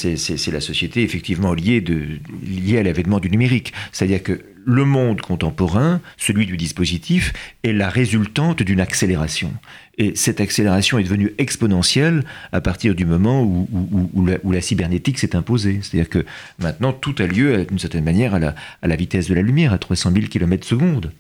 [0.60, 2.06] société effectivement liée, de,
[2.44, 3.72] liée à l'avènement du numérique.
[3.92, 7.32] C'est-à-dire que le monde contemporain, celui du dispositif,
[7.64, 9.52] est la résultante d'une accélération.
[10.00, 15.80] Et cette accélération est devenue exponentielle à partir du moment où, la, cybernétique s'est imposée.
[15.82, 16.24] C'est-à-dire que
[16.58, 20.12] maintenant, tout a lieu, d'une certaine manière, à la, vitesse de la lumière, à 300
[20.14, 21.12] 000 km secondes.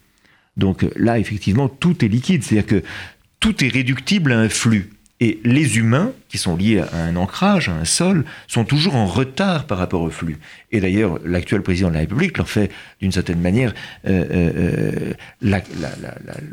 [0.56, 2.42] Donc là, effectivement, tout est liquide.
[2.42, 2.82] C'est-à-dire que
[3.38, 4.88] tout est réductible à un flux.
[5.22, 9.06] Et les humains, qui sont liés à un ancrage, à un sol, sont toujours en
[9.06, 10.38] retard par rapport au flux.
[10.72, 12.70] Et d'ailleurs, l'actuel président de la République leur fait,
[13.02, 13.74] d'une certaine manière,
[14.06, 15.60] euh, euh, euh,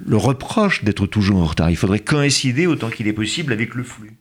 [0.05, 1.69] le reproche d'être toujours en retard.
[1.69, 4.17] Il faudrait coïncider autant qu'il est possible avec le flux.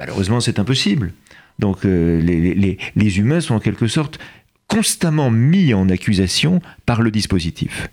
[0.00, 1.12] Malheureusement, c'est impossible.
[1.60, 4.18] Donc, les humains sont en quelque sorte
[4.66, 7.88] constamment mis en accusation par le dispositif.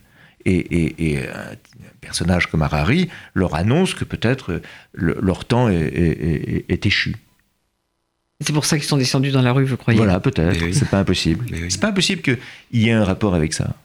[0.46, 1.56] Et, un
[2.02, 4.62] personnage comme Harari leur annonce que peut-être
[4.94, 7.16] leur temps est, échu.
[8.42, 9.98] C'est pour ça qu'ils sont descendus dans la rue, vous croyez?
[9.98, 10.74] Voilà, peut-être.
[10.74, 11.46] C'est pas impossible.
[11.70, 12.38] C'est pas impossible qu'il
[12.74, 13.76] y ait un rapport avec ça.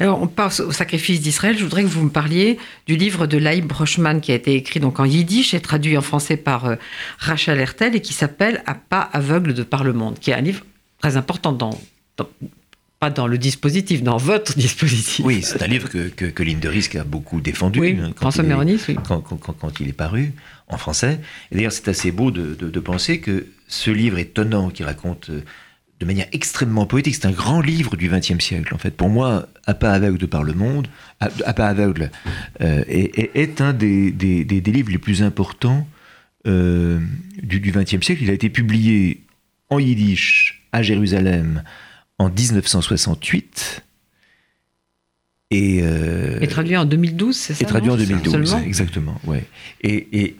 [0.00, 1.56] Alors, on passe au sacrifice d'Israël.
[1.56, 4.80] Je voudrais que vous me parliez du livre de Laïb Brochman qui a été écrit
[4.80, 6.76] donc en yiddish et traduit en français par euh,
[7.18, 10.40] Rachel Hertel et qui s'appelle À pas aveugle de par le monde, qui est un
[10.40, 10.64] livre
[11.00, 11.78] très important dans
[13.02, 15.24] pas dans le dispositif, dans votre dispositif.
[15.26, 17.80] Oui, c'est un livre que, que, que Linderisque a beaucoup défendu.
[17.80, 18.96] Oui, hein, quand François Méronis, oui.
[19.04, 20.32] quand, quand- quand- quand il est paru
[20.68, 21.18] en français.
[21.50, 25.30] Et d'ailleurs, c'est assez beau de, de- de penser que ce livre étonnant qui raconte
[25.30, 25.40] euh,
[25.98, 28.72] de manière extrêmement poétique, c'est un grand livre du XXe siècle.
[28.72, 30.86] En fait, pour moi, À pas aveugle par le monde,
[31.18, 32.12] À, À pas aveugle
[32.60, 35.88] euh, est, un des, des- des- des livres les plus importants
[36.46, 37.00] euh,
[37.42, 38.22] du XXe siècle.
[38.22, 39.22] Il a été publié
[39.70, 41.64] en yiddish à Jérusalem
[42.22, 43.82] en 1968.
[45.50, 48.02] Et, euh, Et traduit en 2012, c'est ça et traduit en non?
[48.02, 48.64] 2012, Seulement?
[48.64, 49.20] exactement.
[49.24, 49.44] Ouais.
[49.82, 50.36] Et, et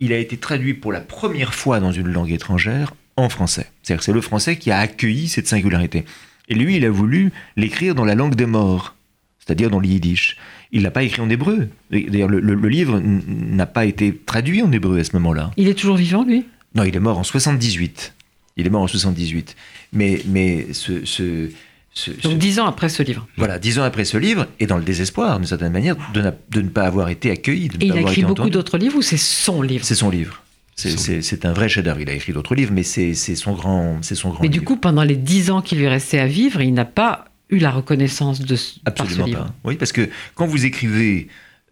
[0.00, 3.66] il a été traduit pour la première fois dans une langue étrangère en français.
[3.82, 6.04] C'est-à-dire c'est le français qui a accueilli cette singularité.
[6.48, 8.96] Et lui, il a voulu l'écrire dans la langue des morts,
[9.38, 10.36] c'est-à-dire dans le yiddish.
[10.72, 11.68] Il l'a pas écrit en hébreu.
[11.92, 15.52] D'ailleurs, le, le- le livre n'a pas été traduit en hébreu à ce moment-là.
[15.56, 16.44] Il est toujours vivant, lui?
[16.74, 18.14] Non, il est mort en 78.
[18.56, 19.54] Il est mort en 78.
[19.92, 21.50] Mais, mais ce, ce,
[21.92, 23.26] ce- ce- Donc dix ans après ce livre.
[23.36, 26.34] voilà, dix ans après ce livre, et dans le désespoir, d'une certaine manière, de, n'a-
[26.50, 27.68] de ne pas avoir été accueilli.
[27.68, 29.84] De ne Et il a avoir écrit beaucoup d'autres livres ou c'est son livre?
[29.84, 30.42] C'est son livre.
[30.74, 32.00] C'est- un vrai chef-d'œuvre.
[32.00, 34.42] Il a écrit d'autres livres, mais c'est c'est son grand, c'est son grand.
[34.42, 37.26] Mais du coup, pendant les dix ans qu'il lui restait à vivre, il n'a pas
[37.48, 39.44] eu la reconnaissance de ce, par ce absolument livre.
[39.46, 39.54] pas.
[39.64, 41.28] Oui, parce que quand vous écrivez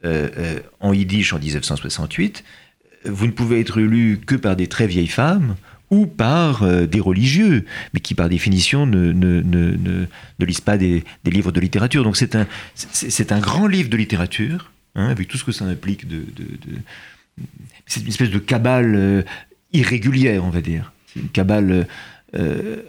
[0.07, 2.45] euh, euh, en yiddish en 1968,
[3.07, 5.57] euh, vous ne pouvez être lu que par des très vieilles femmes
[5.91, 10.07] ou par euh, des religieux, mais qui par définition ne,
[10.41, 12.05] lisent pas des, livres de littérature.
[12.05, 12.35] Donc c'est
[13.33, 16.25] un, grand livre de littérature, hein, avec tout ce que ça implique de...
[16.37, 16.47] de,
[17.87, 19.23] c'est une espèce de cabale euh,
[19.73, 20.93] irrégulière, on va dire.
[21.17, 21.87] Une cabale
[22.35, 22.83] euh,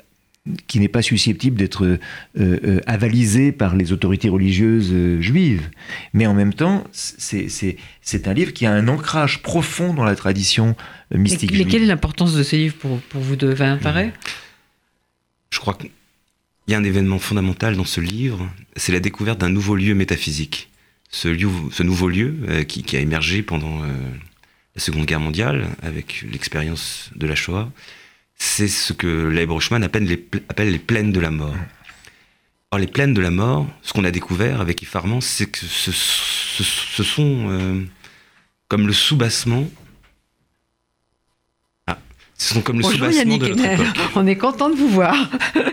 [0.68, 1.98] qui n'est pas susceptible d'être euh,
[2.40, 5.70] euh, avalisée par les autorités religieuses euh, juives.
[6.14, 10.04] Mais en même temps, c'est c'est- c'est un livre qui a un ancrage profond dans
[10.04, 10.76] la tradition
[11.14, 14.12] euh, mystique mais quelle est l'importance de ce livre pour, pour vous deux, Valentin Paré
[15.52, 15.90] Je crois qu'il
[16.68, 20.70] y a un événement fondamental dans ce livre, c'est la découverte d'un nouveau lieu métaphysique.
[21.10, 23.88] Ce, lieu, ce nouveau lieu euh, qui, qui a émergé pendant euh,
[24.76, 27.72] la Seconde Guerre mondiale avec l'expérience de la Shoah,
[28.38, 31.56] c'est ce que Leib Rochman appelle les, pla- appelle les plaines de la mort.
[32.72, 35.92] Or, les plaines de la mort, ce qu'on a découvert avec effarement, c'est que ce,
[35.92, 37.82] ce- ce sont euh,
[38.68, 39.68] comme le soubassement.
[41.88, 41.98] Ah,
[42.38, 44.12] ce sont comme le Bonjour Yannick de notre époque.
[44.16, 45.16] on est content de vous voir.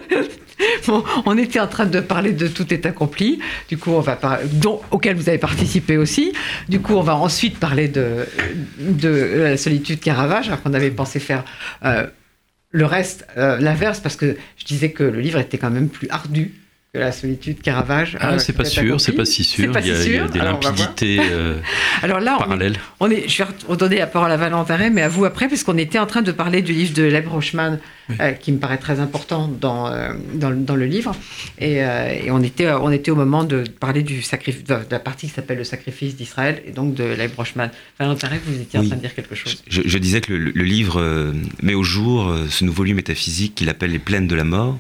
[0.87, 4.15] Bon, on était en train de parler de Tout est accompli, du coup on va
[4.15, 6.33] par- dont, auquel vous avez participé aussi.
[6.69, 8.27] Du coup, on va ensuite parler de,
[8.79, 11.45] de la solitude Caravage, alors qu'on avait pensé faire
[11.85, 12.07] euh,
[12.73, 16.09] le reste, euh, l'inverse, parce que je disais que le livre était quand même plus
[16.09, 16.53] ardu
[16.95, 18.19] que la solitude Caravage.
[18.21, 19.73] Ah, euh, c'est pas sûr, c'est pas si sûr.
[19.83, 20.31] Il, y a, si il y a sûr.
[20.31, 21.57] des Alors, limpidités euh,
[22.03, 22.77] Alors là, on est- parallèles.
[23.01, 25.99] on est, je vais redonner la parole à Valentin mais à vous après, puisqu'on était
[25.99, 27.79] en train de parler du livre de Leb Rochman,
[28.21, 31.13] euh, qui me paraît très important dans, euh, dans, le- dans le livre.
[31.59, 34.99] Et, euh, et on, était, on était au moment de parler du sacrifice, de la
[34.99, 37.71] partie qui s'appelle le sacrifice d'Israël, et donc de Leb Rochman.
[37.99, 39.63] Valentin vous étiez en train de dire quelque chose.
[39.67, 43.71] Je, je disais que le, le livre met au jour ce nouveau lieu métaphysique qu'il
[43.71, 44.79] appelle les plaines de la mort,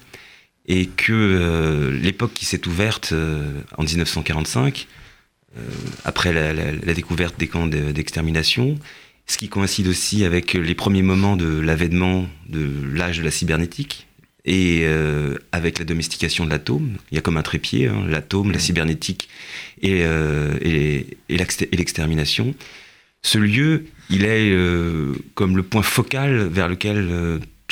[0.67, 3.43] et que euh, l'époque qui s'est ouverte euh,
[3.77, 4.87] en 1945,
[5.59, 5.61] euh,
[6.05, 8.79] après la, découverte des camps de- d'extermination,
[9.27, 14.07] ce qui coïncide aussi avec les premiers moments de l'avènement de l'âge de la cybernétique,
[14.45, 14.85] et
[15.53, 19.29] avec la domestication de l'atome, il y a comme un trépied, hein, l'atome, la cybernétique
[19.83, 22.53] et, et, et l'exter- et l'extermination.
[23.23, 24.53] Ce lieu, il est
[25.37, 27.09] comme le point focal vers lequel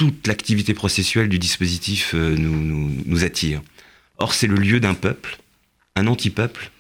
[0.00, 3.60] toute l'activité processuelle du dispositif euh, nous, attire.
[4.16, 5.36] Or, c'est le lieu d'un peuple,
[5.94, 6.70] un anti-peuple,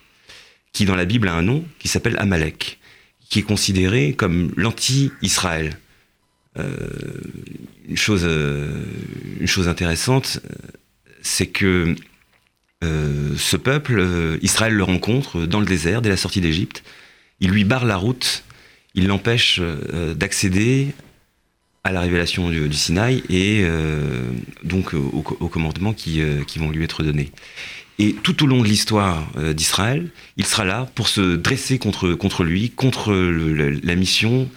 [0.72, 2.78] qui dans la Bible a un nom, qui s'appelle Amalek,
[3.28, 5.78] qui est considéré comme l'anti-Israël.
[6.58, 6.88] Euh,
[7.86, 8.86] une, chose, euh,
[9.38, 10.40] une chose intéressante,
[11.20, 11.94] c'est que
[12.80, 16.82] ce peuple, Israël le rencontre dans le désert dès la sortie d'Égypte.
[17.40, 18.44] Il lui barre la route,
[18.94, 19.60] il l'empêche
[20.16, 20.94] d'accéder
[21.84, 24.30] à la révélation du, Sinaï et euh,
[24.64, 27.30] donc aux au commandements qui, euh, qui vont lui être donnés.
[27.98, 32.12] Et tout au long de l'histoire euh, d'Israël, il sera là pour se dresser contre,
[32.14, 34.48] contre lui, contre la mission,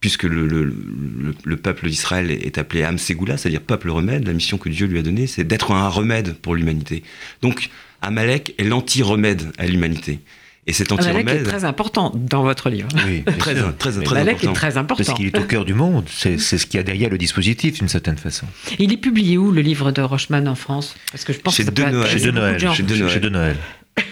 [0.00, 4.26] puisque le, le- le- le peuple d'Israël est appelé Am Segula, c'est-à-dire peuple remède.
[4.26, 7.02] La mission que Dieu lui a donnée, c'est d'être un remède pour l'humanité.
[7.42, 7.70] Donc,
[8.02, 10.20] Amalek est l'anti-remède à l'humanité.
[10.68, 12.88] Et cet Amalek est anti-remède, très important dans votre livre.
[13.06, 15.04] Oui, très, très, très, très est très important.
[15.04, 16.04] Parce qu'il est au cœur du monde.
[16.10, 18.46] C'est c'est ce qu'il y a derrière le dispositif, d'une certaine façon.
[18.78, 20.96] Il est publié où le livre de Rochman en France?
[21.12, 22.08] Parce que je pense Chez que De Noël.
[22.10, 22.58] Chez De Noël.
[22.74, 23.10] Chez De Noël.
[23.12, 23.56] Chez De Noël.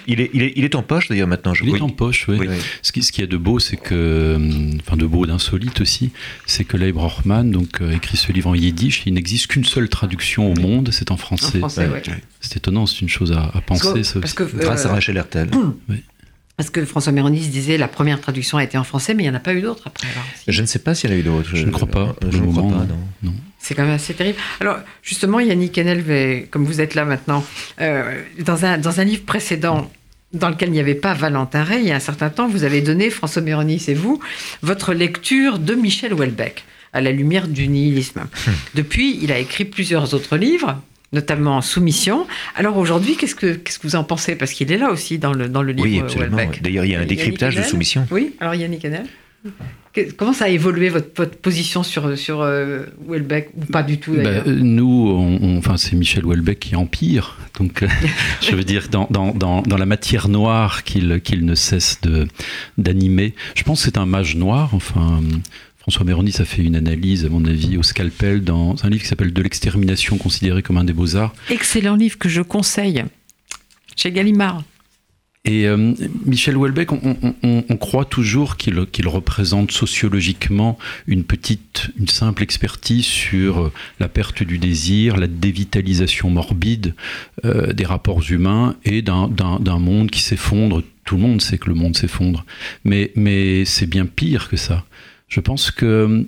[0.07, 1.79] Il est, il, est, il est en poche d'ailleurs maintenant, je Il crois.
[1.79, 2.39] est en poche, oui.
[2.41, 2.47] Oui.
[2.81, 6.11] Ce qui, ce qui est de beau, c'est que, hum, enfin de beau, d'insolite aussi,
[6.47, 9.03] c'est que Leib Rochman donc euh, écrit ce livre en yiddish.
[9.05, 11.59] Il n'existe qu'une seule traduction au monde, c'est en En français.
[11.59, 12.03] français, ouais.
[12.09, 12.23] ouais.
[12.41, 13.93] C'est étonnant, c'est une chose à, à Parce penser.
[14.01, 14.53] que, ça parce aussi.
[14.53, 15.51] que, Grâce à euh, Rachel Hertel.
[16.57, 19.33] parce que François Méronis disait la première traduction a été en français, mais il n'y
[19.33, 20.07] en a pas eu d'autres après.
[20.09, 20.25] alors.
[20.47, 21.49] Je ne sais pas s'il y en a eu d'autres.
[21.55, 22.99] Je ne crois pas, Je ne crois moment, pas, non.
[23.23, 23.33] non.
[23.59, 24.39] C'est quand même assez terrible.
[24.61, 27.45] Alors, justement, Yannick Enel, comme vous êtes là maintenant,
[27.81, 29.91] euh, dans, un, dans un livre précédent
[30.35, 32.65] dans lequel il n'y avait pas Valentin Ray, il y a un certain temps, vous
[32.65, 34.21] avez donné, François Méronis et vous,
[34.63, 38.23] votre lecture de Michel Houellebecq, à la lumière du nihilisme.
[38.75, 40.81] Depuis, il a écrit plusieurs autres livres,
[41.13, 42.27] notamment Soumission.
[42.57, 44.35] Alors aujourd'hui, qu'est-ce que, qu'est-ce que vous en pensez?
[44.37, 46.37] Parce qu'il est là aussi dans le, dans le livre Oui, absolument.
[46.37, 46.63] Houellebecq.
[46.63, 48.07] D'ailleurs, il y a un Yannick décryptage de soumission.
[48.11, 49.07] Oui, alors Yannick Enel
[50.17, 54.17] Comment ça a évolué votre, votre position sur, sur euh, Houellebecq Ou pas du tout
[54.17, 57.37] d'ailleurs euh, nous, on- on- enfin, c'est Michel Houellebecq qui empire.
[57.61, 57.89] Donc, euh,
[58.41, 62.27] je veux dire, dans, dans, dans, dans la matière noire qu'il qu'il ne cesse de-
[62.77, 63.35] d'animer.
[63.55, 64.71] Je pense que c'est un mage noir.
[64.73, 65.37] Enfin, euh,
[65.85, 69.09] François Méronis a fait une analyse, à mon avis, au scalpel, dans un livre qui
[69.09, 71.35] s'appelle De l'extermination, considéré comme un des beaux-arts.
[71.51, 73.05] Excellent livre que je conseille
[73.95, 74.63] chez Gallimard.
[75.45, 75.93] Et euh,
[76.25, 82.43] Michel Houellebecq, on, on- on- on croit toujours qu'il représente sociologiquement une petite, une simple
[82.43, 83.71] expertise sur
[84.01, 86.95] la perte du désir, la dévitalisation morbide
[87.45, 89.29] euh, des rapports humains et d'un-
[89.79, 90.83] monde qui s'effondre.
[91.05, 92.47] Tout le monde sait que le monde s'effondre.
[92.85, 94.83] Mais, mais c'est bien pire que ça.
[95.35, 96.23] Je pense que euh,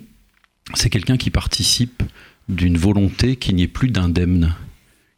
[0.73, 2.03] c'est quelqu'un qui participe
[2.49, 4.53] d'une volonté qu'il n'y ait plus d'indemne,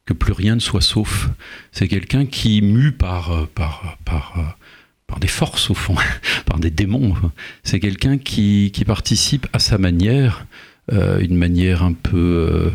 [0.05, 1.29] que plus rien ne soit sauf.
[1.71, 4.43] C'est quelqu'un qui, mu par, euh, par, par, euh,
[5.07, 5.95] par des forces, au fond,
[6.45, 7.15] par des démons,
[7.63, 10.45] c'est quelqu'un qui, qui participe à sa manière,
[10.93, 12.69] euh, une manière un peu euh,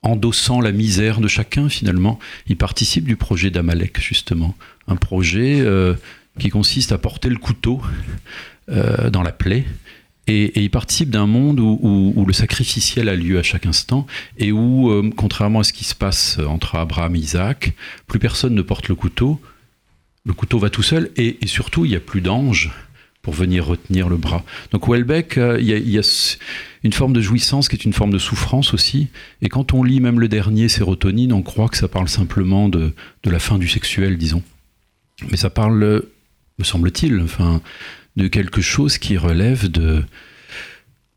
[0.00, 2.18] endossant la misère de chacun, finalement.
[2.46, 4.56] Il participe du projet d'Amalek, justement.
[4.86, 5.92] Un projet euh,
[6.38, 7.82] qui consiste à porter le couteau
[8.70, 9.66] euh, dans la plaie.
[10.28, 14.90] Et, il participe d'un monde où, le sacrificiel a lieu à chaque instant et où,
[14.90, 17.72] euh, contrairement à ce qui se passe entre Abraham et Isaac,
[18.06, 19.40] plus personne ne porte le couteau.
[20.24, 22.70] Le couteau va tout seul et, surtout, il n'y a plus d'ange
[23.22, 24.44] pour venir retenir le bras.
[24.70, 26.36] Donc Welbeck, euh, il y, y a
[26.84, 29.08] une forme de jouissance qui est une forme de souffrance aussi.
[29.42, 32.94] Et quand on lit même le dernier, Sérotonine, on croit que ça parle simplement de,
[33.22, 34.42] de la fin du sexuel, disons.
[35.30, 36.12] Mais ça parle, euh,
[36.58, 37.60] me semble-t-il, enfin,
[38.18, 40.02] de quelque chose qui relève de...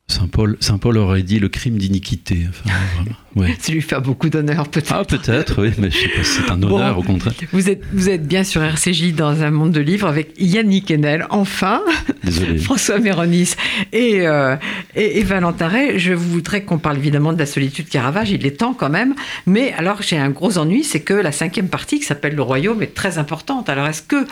[0.07, 2.45] Saint Paul, Saint Paul aurait dit le crime d'iniquité.
[2.49, 3.55] Enfin, vraiment, ouais.
[3.61, 4.93] Ça lui fait beaucoup d'honneur, peut-être.
[4.93, 6.99] Ah, peut-être, oui, mais je sais pas si c'est un honneur, Bon.
[6.99, 7.31] au contraire.
[7.53, 11.27] Vous êtes, vous êtes bien sur RCJ dans un monde de livres avec Yannick Enel,
[11.29, 11.81] enfin,
[12.25, 12.57] Désolé.
[12.59, 13.53] François Méronis
[13.93, 14.57] et, euh,
[14.97, 15.97] et, et Valentin Ray.
[15.97, 19.15] Je voudrais qu'on parle évidemment de la solitude Caravage, il est temps quand même.
[19.45, 22.83] Mais alors, j'ai un gros ennui, c'est que la cinquième partie, qui s'appelle Le Royaume,
[22.83, 23.69] est très importante.
[23.69, 24.27] Alors, est-ce que,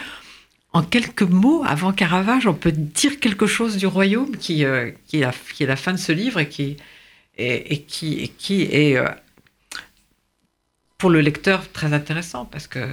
[0.72, 5.20] en quelques mots, avant Caravage, on peut dire quelque chose du Royaume, qui, euh, est,
[5.66, 6.78] la, fin de ce livre et qui,
[7.38, 9.08] est, euh,
[10.98, 12.88] pour le lecteur, très intéressant, parce que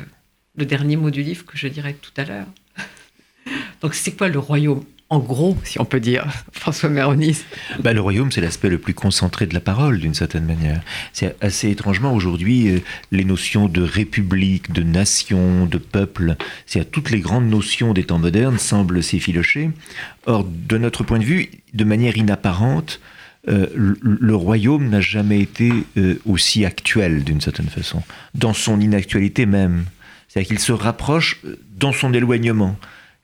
[0.56, 2.46] le dernier mot du livre que je dirais tout à l'heure.
[3.82, 4.84] Donc, c'est quoi le Royaume?
[5.08, 7.44] En gros, si on peut dire, François Méronis.
[7.78, 10.82] Bah, le royaume, c'est l'aspect le plus concentré de la parole, d'une certaine manière.
[11.12, 12.78] C'est assez étrangement aujourd'hui, euh,
[13.12, 16.34] les notions de république, de nation, de peuple,
[16.66, 19.70] c'est toutes les grandes notions des temps modernes semblent s'effilocher.
[20.26, 23.00] Or, de notre point de vue, de manière inapparente,
[23.48, 28.02] euh, le, royaume n'a jamais été euh, aussi actuel, d'une certaine façon,
[28.34, 29.84] dans son inactualité même.
[30.26, 31.40] C'est-à-dire qu'il se rapproche
[31.78, 32.76] dans son éloignement.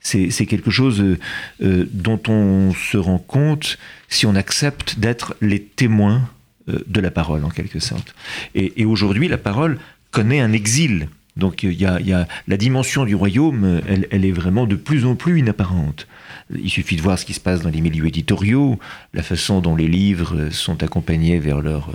[0.03, 1.17] C'est quelque chose euh,
[1.63, 3.77] euh, dont on se rend compte
[4.09, 6.29] si on accepte d'être les témoins
[6.69, 8.13] euh, de la parole, en quelque sorte.
[8.53, 9.79] Et, et aujourd'hui, la parole
[10.11, 11.07] connaît un exil.
[11.37, 14.67] Donc il y a, il y a la dimension du royaume, elle, elle est vraiment
[14.67, 16.05] de plus en plus inapparente.
[16.53, 18.77] Il suffit de voir ce qui se passe dans les milieux éditoriaux,
[19.13, 21.89] la façon dont les livres sont accompagnés vers leur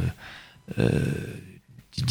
[0.78, 0.88] euh, euh,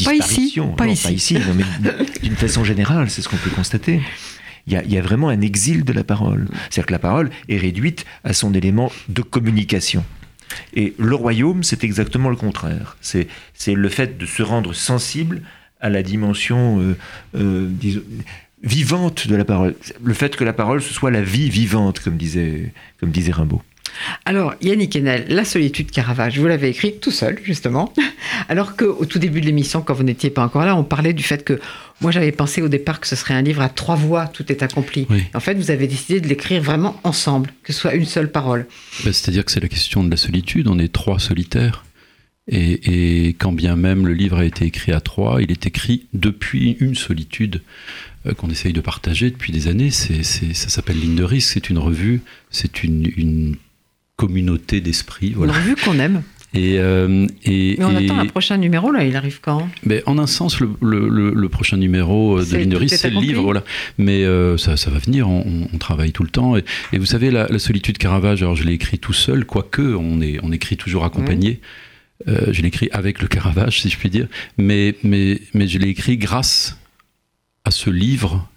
[0.06, 0.70] Pas ici, disparition.
[0.74, 1.38] pas Non, ici.
[1.56, 1.92] mais
[2.24, 4.02] d'une façon générale, c'est ce qu'on peut constater.
[4.68, 6.48] Il y, a, y a vraiment un exil de la parole.
[6.70, 10.04] C'est-à-dire que la parole est réduite à son élément de communication.
[10.74, 12.98] Et le royaume, c'est exactement le contraire.
[13.02, 15.42] C'est c'est le fait de se rendre sensible
[15.80, 16.98] à la dimension euh,
[17.36, 18.02] euh, disons,
[18.64, 19.76] vivante de la parole.
[20.04, 23.62] Le fait que la parole, ce soit la vie vivante, comme disait, comme disait Rimbaud.
[24.26, 27.94] Alors, Yannick Enel, La solitude Caravage, vous l'avez écrit tout seul, justement.
[28.50, 31.24] Alors qu'au tout début de l'émission, quand vous n'étiez pas encore là, on parlait du
[31.24, 31.60] fait que
[32.02, 34.64] moi j'avais pensé au départ que ce serait un livre à trois voix, tout est
[34.64, 35.08] accompli.
[35.10, 35.24] Oui.
[35.34, 38.68] En fait, vous avez décidé de l'écrire vraiment ensemble, que ce soit une seule parole.
[39.04, 40.68] Bah, C'est-à-dire que c'est la question de la solitude.
[40.68, 41.84] On est trois solitaires.
[42.50, 46.78] Et, quand bien même le livre a été écrit à trois, il est écrit depuis
[46.80, 47.62] une solitude
[48.26, 49.92] euh, qu'on essaye de partager depuis des années.
[49.92, 53.58] Ça s'appelle Ligne de risque, c'est une revue, c'est une,
[54.18, 55.32] communauté d'esprit.
[55.32, 55.54] Voilà.
[55.54, 56.24] Une revue qu'on aime.
[56.54, 59.70] Et, euh, et, Mais on attend un prochain numéro, là, il arrive quand?
[59.84, 63.44] Mais En un sens, le, le, prochain numéro de Ligne de risque, c'est le livre.
[63.44, 63.64] Voilà.
[63.98, 66.56] Mais euh, ça, ça, va venir, on, travaille tout le temps.
[66.58, 66.64] Et,
[66.98, 70.52] vous savez, la, solitude Caravage, alors je l'ai écrit tout seul, quoique on, est, on
[70.52, 71.60] écrit toujours accompagné.
[72.28, 75.78] Euh, je l'ai écrit avec le Caravage, si je puis dire, mais, mais, mais je
[75.78, 76.80] l'ai écrit grâce
[77.66, 78.50] à ce livre,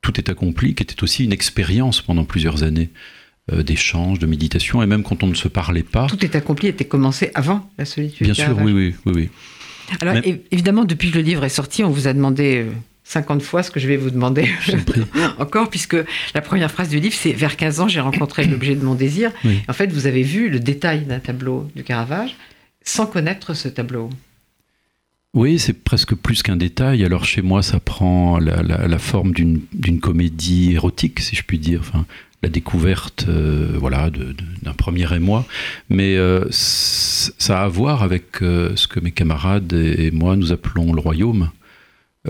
[0.00, 2.90] Tout est accompli, qui était aussi une expérience pendant plusieurs années
[3.52, 6.06] euh, d'échange, de méditation, et même quand on ne se parlait pas.
[6.06, 8.26] Tout est accompli était commencé avant la solitude.
[8.26, 9.28] Bien sûr, oui, oui, oui, oui.
[10.00, 10.14] Alors
[10.52, 12.66] évidemment, depuis que le livre est sorti, on vous a demandé
[13.04, 14.48] 50 euh, fois ce que je vais vous demander
[15.38, 15.96] encore, puisque
[16.34, 19.32] la première phrase du livre, c'est Vers 15 ans, j'ai rencontré l'objet de mon désir.
[19.68, 22.36] En fait, vous avez vu le détail d'un tableau du Caravage
[22.84, 24.10] sans connaître ce tableau.
[25.34, 27.04] Oui, c'est presque plus qu'un détail.
[27.04, 31.80] Alors chez moi, ça prend la, forme d'une comédie érotique, si je puis dire.
[31.80, 32.04] Enfin,
[32.42, 34.10] la découverte euh, voilà,
[34.62, 35.44] d'un premier émoi.
[35.88, 40.52] Mais euh, ça a à voir avec euh, ce que mes camarades et, moi nous
[40.52, 41.50] appelons le royaume.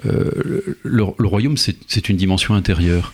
[0.05, 3.13] le, royaume, c'est une dimension intérieure.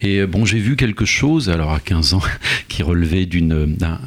[0.00, 2.22] Et bon, j'ai vu quelque chose, alors à 15 ans,
[2.68, 3.98] qui relevait d'un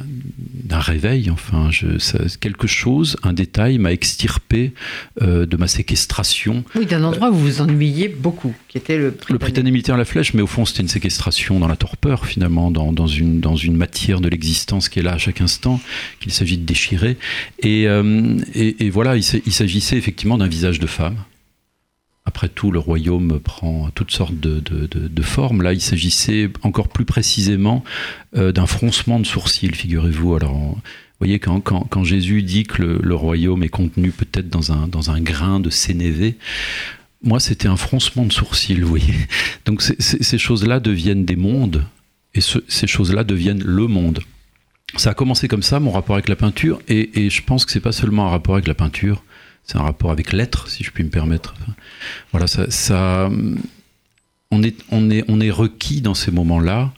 [0.70, 1.86] d'un réveil, enfin, je,
[2.38, 4.72] quelque chose, un détail m'a extirpé
[5.20, 6.64] euh, de ma séquestration.
[6.76, 9.98] Oui, d'un endroit où vous vous ennuyiez beaucoup, qui était le Le Britannique militaire à
[9.98, 13.40] la flèche, mais au fond, c'était une séquestration dans la torpeur, finalement, dans, dans, une,
[13.40, 15.80] dans une matière de l'existence qui est là à chaque instant,
[16.20, 17.16] qu'il s'agit de déchirer.
[17.58, 21.16] Et, euh, et, et voilà, il s'agissait effectivement d'un visage de femme.
[22.30, 25.62] Après tout, le royaume prend toutes sortes de, formes.
[25.62, 27.82] Là, il s'agissait encore plus précisément
[28.36, 30.36] euh, d'un froncement de sourcils, figurez-vous.
[30.36, 30.78] Alors, vous
[31.18, 35.58] voyez, quand, Jésus dit que le, royaume est contenu peut-être dans un, dans un grain
[35.58, 36.36] de sénévé,
[37.24, 39.14] moi, c'était un froncement de sourcils, vous voyez.
[39.66, 41.84] Donc, ces choses-là deviennent des mondes,
[42.34, 44.20] et ces choses-là deviennent le monde.
[44.94, 47.72] Ça a commencé comme ça, mon rapport avec la peinture, et, et je pense que
[47.72, 49.24] c'est pas seulement un rapport avec la peinture,
[49.64, 51.54] c'est un rapport avec l'être, si je puis me permettre.
[52.32, 53.30] Voilà, ça,
[54.50, 56.92] on, est, on, est, on est requis dans ces moments-là.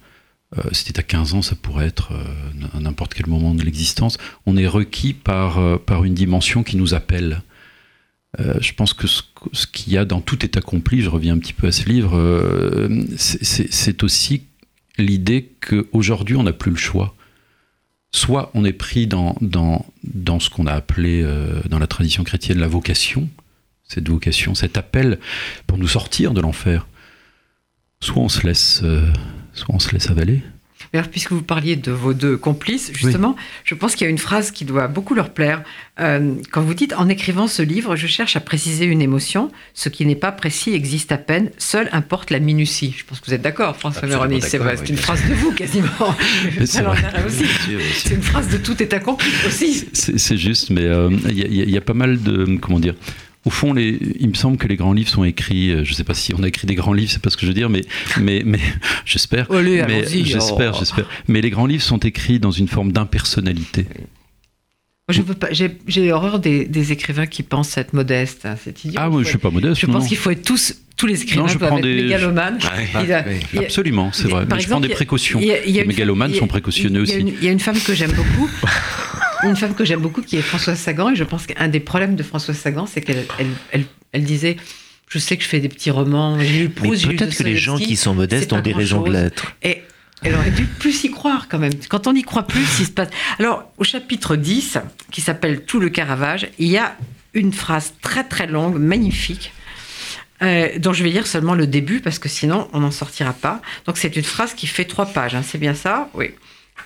[0.59, 4.19] Euh, c'était à 15 ans, ça pourrait être euh, n'importe quel moment de l'existence.
[4.47, 7.43] On est requis par, euh, par une dimension qui nous appelle.
[8.39, 11.39] je pense que ce, ce qu'il y a dans Tout est accompli, je reviens un
[11.39, 12.17] petit peu à ce livre,
[13.19, 14.45] c'est aussi
[14.97, 17.15] l'idée qu'aujourd'hui on n'a plus le choix
[18.13, 22.25] soit on est pris dans, dans, dans ce qu'on a appelé euh, dans la tradition
[22.25, 23.29] chrétienne la vocation,
[23.89, 25.19] cette vocation, cet appel
[25.67, 26.87] pour nous sortir de l'enfer,
[28.01, 29.13] soit euh,
[29.55, 30.43] soit on se laisse avaler
[31.01, 33.35] puisque vous parliez de vos deux complices, justement,
[33.65, 35.63] je pense qu'il y a une phrase qui doit beaucoup leur plaire.
[36.01, 39.51] Euh, quand vous dites En écrivant ce livre, je cherche à préciser une émotion.
[39.73, 41.51] Ce qui n'est pas précis existe à peine.
[41.57, 42.95] Seul importe la minutie.
[42.97, 44.43] Je pense que vous êtes d'accord, François Méroni.
[44.43, 45.89] C'est vrai, c'est une phrase de vous quasiment.
[46.65, 49.89] C'est une phrase de tout est accompli aussi.
[49.93, 52.59] C'est juste, mais euh, il y, a pas mal de.
[52.61, 52.95] Comment dire
[53.45, 55.71] au fond, les, il me semble que les grands livres sont écrits.
[55.71, 57.37] Euh, je ne sais pas si on a écrit des grands livres, c'est pas ce
[57.37, 57.83] que je veux dire, mais,
[58.21, 58.61] mais, mais
[59.05, 59.49] j'espère.
[59.51, 60.79] mais j'espère, oh.
[60.79, 61.09] j'espère.
[61.29, 63.87] Mais les grands livres sont écrits dans une forme d'impersonnalité.
[65.09, 65.49] Je veux pas.
[65.51, 68.47] J'ai horreur des, écrivains qui pensent être modestes.
[68.47, 69.01] Hein, c'est idiot.
[69.03, 69.81] Ah oui, je suis pas modeste.
[69.81, 70.77] Je pense qu'il faut être tous.
[70.95, 72.03] Tous les écrivains non, je prends des...
[72.03, 72.59] mégalomanes.
[73.59, 74.47] Absolument, c'est vrai.
[74.49, 75.41] mais je prends des précautions.
[75.41, 77.19] les mégalomanes sont précautionneux aussi.
[77.19, 78.49] Il y a une femme que j'aime beaucoup.
[79.43, 81.11] une femme que j'aime beaucoup qui est Françoise Sagan.
[81.11, 83.25] Et je pense qu'un des problèmes de Françoise Sagan, c'est qu'elle
[83.73, 84.57] elle, elle, disait
[85.09, 88.15] Je sais que je fais des petits romans, j'ai Peut-être que les gens qui sont
[88.15, 89.55] modestes ont des raisons de l'être.
[89.63, 89.83] Et
[90.25, 91.73] elle aurait dû plus y croire quand même.
[91.89, 93.09] Quand on y croit plus, il se passe.
[93.39, 94.79] Alors, au chapitre 10,
[95.11, 96.97] qui s'appelle Tout le Caravage, il y a
[97.35, 99.53] une phrase très très longue, magnifique.
[100.43, 103.63] Euh, dont je vais lire seulement le début parce que sinon on n'en sortira pas.
[103.87, 105.43] Donc c'est une phrase qui fait trois pages, hein.
[105.47, 106.09] c'est bien ça?
[106.15, 106.33] Oui.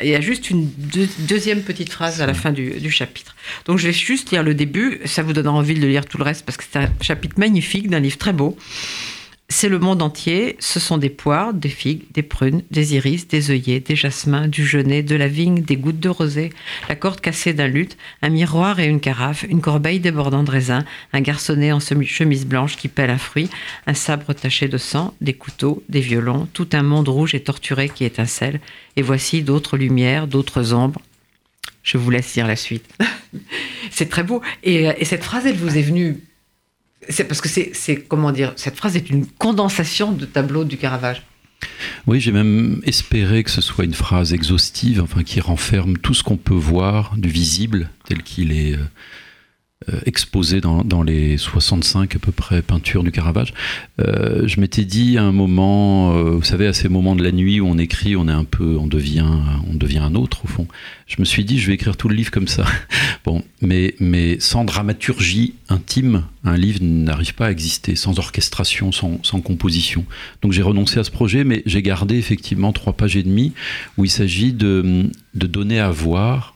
[0.01, 0.71] Il y a juste une
[1.19, 3.35] deuxième petite phrase à la fin du, chapitre.
[3.65, 6.25] Donc je vais juste lire le début, ça vous donnera envie de lire tout le
[6.25, 8.57] reste parce que c'est un chapitre magnifique d'un livre très beau.
[9.49, 13.53] C'est le monde entier, ce sont des poires, des figues, des prunes, des iris, des
[13.53, 16.51] œillets, des jasmins, du genêt, de la vigne, des gouttes de rosée,
[16.89, 20.85] la corde cassée d'un luth, un miroir et une carafe, une corbeille débordant de raisin,
[21.13, 23.49] un garçonnet en chemise blanche qui pèle un fruit,
[23.87, 27.89] un sabre taché de sang, des couteaux, des violons, tout un monde rouge et torturé
[27.89, 28.61] qui étincelle,
[28.97, 31.01] et voici d'autres lumières, d'autres ombres.
[31.85, 32.93] Je vous laisse lire la suite.
[33.93, 34.43] c'est très beau.
[34.65, 36.19] Et, et cette phrase, elle vous est venue
[37.09, 41.23] c'est parce que c'est, comment dire, cette phrase est une condensation de tableau du Caravage.
[42.07, 46.23] Oui, j'ai même espéré que ce soit une phrase exhaustive, enfin qui renferme tout ce
[46.23, 48.85] qu'on peut voir du visible tel qu'il est, euh,
[50.07, 53.53] exposé dans, dans, les 65 à peu près peintures du Caravage,
[54.01, 57.31] euh, je m'étais dit à un moment, euh, vous savez, à ces moments de la
[57.31, 59.27] nuit où on écrit, on est un peu, on devient,
[59.71, 60.67] on devient un autre au fond.
[61.07, 62.65] Je me suis dit, je vais écrire tout le livre comme ça.
[63.27, 69.21] bon, mais, mais sans dramaturgie intime, un livre n'arrive pas à exister, sans orchestration, sans,
[69.23, 70.07] sans composition.
[70.41, 73.53] Donc j'ai renoncé à ce projet, mais j'ai gardé effectivement trois pages et demie
[73.99, 76.56] où il s'agit de, de donner à voir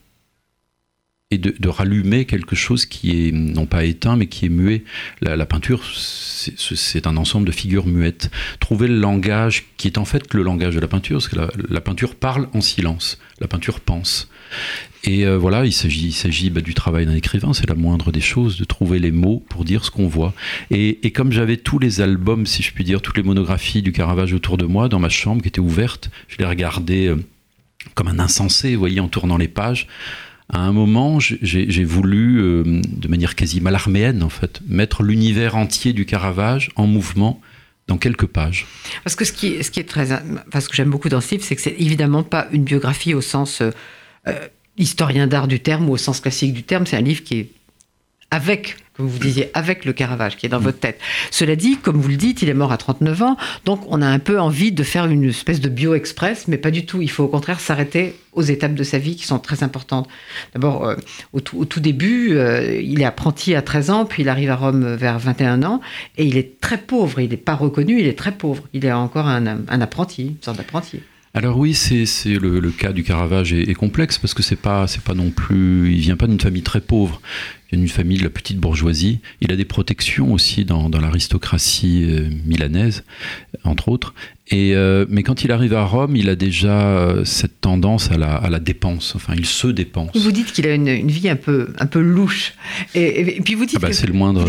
[1.33, 4.83] et de, rallumer quelque chose qui est non pas éteint mais qui est muet.
[5.21, 8.31] La, peinture, c'est un ensemble de figures muettes.
[8.59, 11.37] Trouver le langage qui est en fait le langage de la peinture, parce que
[11.73, 14.29] la, peinture parle en silence, la peinture pense.
[15.05, 18.59] Et euh, voilà, il s'agit, bah, du travail d'un écrivain, c'est la moindre des choses,
[18.59, 20.35] de trouver les mots pour dire ce qu'on voit.
[20.71, 23.93] Et, et comme j'avais tous les albums, si je puis dire, toutes les monographies du
[23.93, 27.17] Caravage autour de moi, dans ma chambre qui était ouverte, je les regardais euh,
[27.95, 29.87] comme un insensé, vous voyez, en tournant les pages
[30.53, 35.93] à un moment, j'ai voulu, euh, de manière quasi malarméenne en fait, mettre l'univers entier
[35.93, 37.41] du Caravage en mouvement
[37.87, 38.67] dans quelques pages.
[39.05, 42.23] Parce que ce qui très, que j'aime beaucoup dans ce livre, c'est que c'est évidemment
[42.23, 46.63] pas une biographie au sens euh, historien d'art du terme ou au sens classique du
[46.63, 46.87] terme.
[46.87, 47.49] C'est un livre qui est
[48.31, 51.01] avec, comme vous disiez, avec le Caravage qui est dans votre tête.
[51.31, 54.07] Cela dit, comme vous le dites, il est mort à 39 ans, donc on a
[54.07, 57.03] un peu envie de faire une espèce de bio-express, mais pas du tout.
[57.03, 60.09] Il faut au contraire s'arrêter aux étapes de sa vie qui sont très importantes.
[60.55, 60.97] D'abord, euh,
[61.33, 64.95] au, tout, début, euh, il est apprenti à 13 ans, puis il arrive à Rome
[64.95, 65.81] vers 21 ans,
[66.17, 67.21] et il est très pauvre.
[67.21, 68.63] Il n'est pas reconnu, il est très pauvre.
[68.73, 71.01] Il est encore un, un apprenti, une sorte d'apprenti.
[71.33, 75.93] Alors oui, c'est le, cas du Caravage est, complexe parce que c'est pas non plus
[75.93, 77.21] il vient pas d'une famille très pauvre.
[77.67, 79.21] Il vient d'une famille de la petite bourgeoisie.
[79.41, 83.05] Il a des protections aussi dans, dans l'aristocratie euh, milanaise,
[83.63, 84.13] entre autres.
[84.53, 88.19] Et euh, mais quand il arrive à Rome, il a déjà euh, cette tendance à
[88.19, 89.15] la, à la dépense.
[89.15, 90.17] Enfin, il se dépense.
[90.17, 92.55] Vous dites qu'il a une, une, vie un peu, un peu louche.
[92.97, 93.77] Et, et, et puis vous dites.
[93.77, 93.95] Ah bah, que...
[93.95, 94.45] c'est le moindre,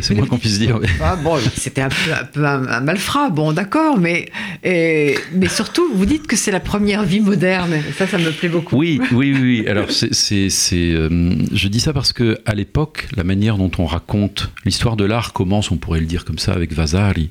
[0.00, 0.78] c'est moins qu'on puisse dire.
[0.80, 0.88] Mais...
[1.02, 4.30] Ah bon, c'était un peu, un, peu un, un, malfrat, bon, d'accord, mais,
[4.64, 7.74] et, mais surtout, vous dites que c'est la première vie moderne.
[7.98, 8.76] Ça, ça me plaît beaucoup.
[8.76, 9.64] Oui, oui, oui.
[9.68, 14.50] Alors, c'est, euh, je dis ça parce que à l'époque, la manière dont on raconte
[14.64, 17.30] l'histoire de l'art commence, on pourrait le dire comme ça, avec Vasari,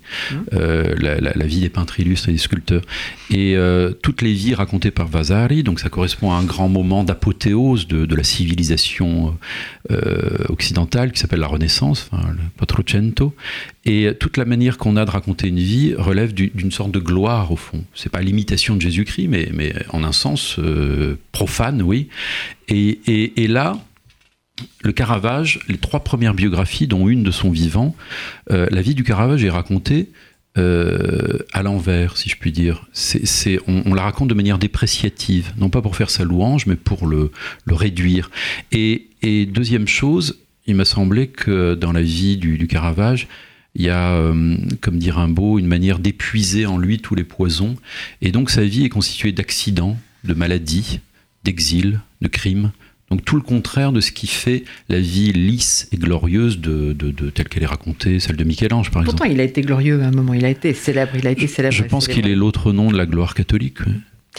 [0.54, 2.84] euh, la, la, la, vie des peintres illustres et des sculpteurs.
[3.32, 7.04] Et euh, toutes les vies racontées par Vasari, donc ça correspond à un grand moment
[7.04, 9.36] d'apothéose de, la civilisation
[9.90, 13.34] euh, occidentale qui s'appelle la Renaissance, enfin, le Quattrocento.
[13.86, 17.52] Et toute la manière qu'on a de raconter une vie relève d'une sorte de gloire
[17.52, 17.84] au fond.
[17.96, 22.08] C'est pas l'imitation de Jésus-Christ, mais, en un sens euh, profane, oui.
[22.68, 23.78] Et, là,
[24.84, 27.96] le Caravage, les trois premières biographies, dont une de son vivant,
[28.52, 30.10] euh, la vie du Caravage est racontée
[30.58, 32.86] euh, à l'envers, si je puis dire.
[32.92, 36.10] C est, c est, on, on, la raconte de manière dépréciative, non pas pour faire
[36.10, 37.32] sa louange, mais pour le,
[37.66, 38.30] le réduire.
[38.72, 43.30] Et, et, deuxième chose, il m'a semblé que dans la vie du, Caravage,
[43.76, 47.78] il y a, euh, comme un beau, une manière d'épuiser en lui tous les poisons.
[48.22, 51.00] Et donc sa vie est constituée d'accidents, de maladies,
[51.46, 52.72] d'exil, de crimes,
[53.12, 57.12] donc tout le contraire de ce qui fait la vie lisse et glorieuse de, de,
[57.12, 59.30] de telle qu'elle est racontée, celle de Michel-Ange par Pourtant, exemple.
[59.30, 61.46] Pourtant, il a été glorieux à un moment, il a été célèbre, il a été
[61.48, 61.76] célèbre.
[61.76, 63.80] Je pense qu'il est l'autre nom de la gloire catholique.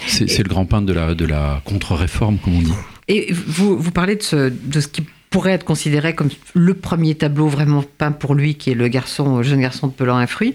[0.07, 0.43] C'est et...
[0.43, 2.73] le grand peintre de la, de la contre-réforme, comme on dit.
[3.09, 7.15] Et vous, vous parlez de ce, de ce qui pourrait être considéré comme le premier
[7.15, 10.27] tableau vraiment peint pour lui, qui est le garçon, le jeune garçon de Pelan et
[10.27, 10.55] Fruit.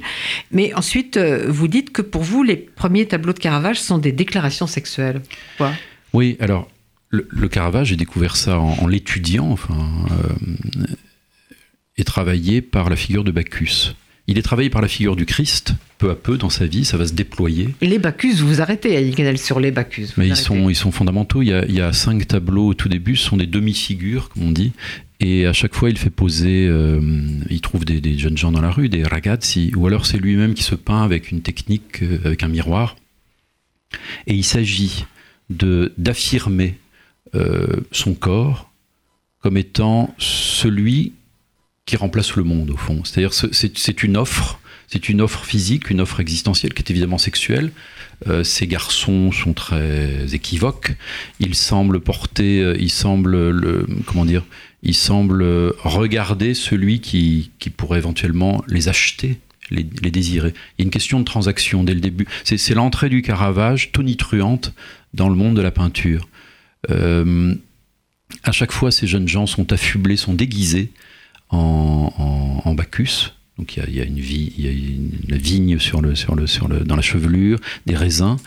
[0.51, 4.65] Mais ensuite, vous dites que pour vous, les premiers tableaux de Caravage sont des déclarations
[4.67, 5.21] sexuelles.
[5.57, 5.71] Quoi?
[6.13, 6.67] Oui, alors
[7.09, 10.95] le, le, Caravage, j'ai découvert ça en, en l'étudiant, enfin, euh,
[11.97, 13.93] est travaillé par la figure de Bacchus.
[14.29, 16.97] Il est travaillé par la figure du Christ, peu à peu dans sa vie, ça
[16.97, 17.69] va se déployer.
[17.81, 20.09] Les Bacchus, vous arrêtez, Yannick sur les Bacchus.
[20.17, 21.41] Mais ils sont, ils sont fondamentaux.
[21.41, 24.27] Il y, a, il y, a, cinq tableaux au tout début, ce sont des demi-figures,
[24.27, 24.73] comme on dit.
[25.21, 26.99] Et à chaque fois, il fait poser, euh,
[27.49, 30.53] il trouve des, des, jeunes gens dans la rue, des ragazzi, ou alors c'est lui-même
[30.53, 32.97] qui se peint avec une technique, euh, avec un miroir.
[34.27, 35.05] Et il s'agit
[35.49, 36.75] d'affirmer
[37.35, 38.71] euh, son corps
[39.41, 41.13] comme étant celui
[41.85, 43.03] qui remplace le monde au fond.
[43.03, 47.71] C'est-à-dire c'est une offre, c'est une offre physique, une offre existentielle qui est évidemment sexuelle.
[48.27, 50.95] Euh, ces garçons sont très équivoques.
[51.39, 54.43] Ils semblent porter, euh, ils semblent le, comment dire,
[55.83, 59.39] regarder celui qui, qui pourrait éventuellement les acheter.
[59.69, 60.53] Les, les, désirer.
[60.77, 62.25] Il y a une question de transaction dès le début.
[62.45, 64.73] C'est l'entrée du Caravage tonitruante
[65.13, 66.25] dans le monde de la peinture.
[66.89, 67.55] Euh,
[68.43, 70.91] à chaque fois, ces jeunes gens sont affublés, sont déguisés
[71.49, 73.33] en, Bacchus.
[73.57, 76.13] Donc il y a, une vie, y a une, vigne sur le,
[76.83, 77.57] dans la chevelure,
[77.87, 78.37] des raisins.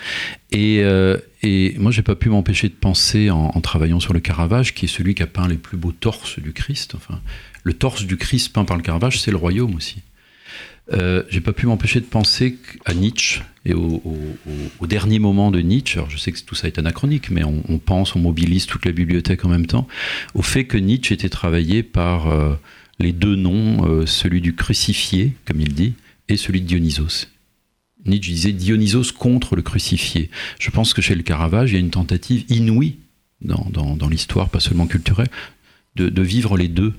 [0.52, 4.72] Et, euh, et moi, pas pu m'empêcher de penser en, en travaillant sur le Caravage,
[4.72, 6.94] qui est celui qui a peint les plus beaux torses du Christ.
[6.94, 7.20] Enfin,
[7.64, 10.02] le torse du Christ peint par le Caravage, c'est le royaume aussi.
[10.92, 14.18] Euh, j'ai pas pu m'empêcher de penser à Nietzsche et au, au,
[14.80, 15.98] au, dernier moment de Nietzsche.
[15.98, 18.92] Alors je sais que tout ça est anachronique, mais on, pense, on mobilise toute la
[18.92, 19.86] bibliothèque en même temps,
[20.34, 22.54] au fait que Nietzsche était travaillé par euh,
[22.98, 25.94] les deux noms, euh, celui du crucifié, comme il dit,
[26.28, 27.28] et celui de Dionysos.
[28.04, 30.30] Nietzsche disait Dionysos contre le crucifié.
[30.58, 32.96] Je pense que chez le Caravage, il y a une tentative inouïe
[33.42, 35.30] dans, l'histoire, pas seulement culturelle,
[35.96, 36.94] de vivre les deux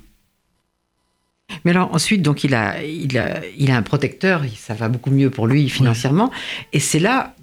[1.64, 5.12] mais alors ensuite, donc il a, il a, il a un protecteur, ça va beaucoup
[5.12, 6.32] mieux pour lui financièrement,
[6.74, 7.36] et c'est là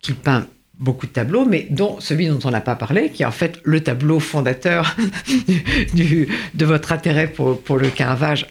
[0.00, 0.46] qu'il peint
[0.78, 3.60] beaucoup de tableaux, mais dont celui dont on n'a pas parlé, qui est en fait
[3.64, 4.96] le tableau fondateur
[5.94, 8.46] du, de votre intérêt pour, pour, le Caravage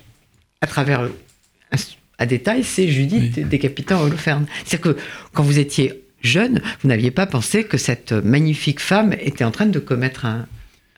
[0.61, 1.77] à travers un,
[2.19, 3.43] un détail, c'est Judith oui.
[3.43, 4.45] décapitant Holoferne.
[4.65, 5.01] C'est-à-dire que
[5.33, 9.65] quand vous étiez jeune, vous n'aviez pas pensé que cette magnifique femme était en train
[9.65, 10.45] de commettre un,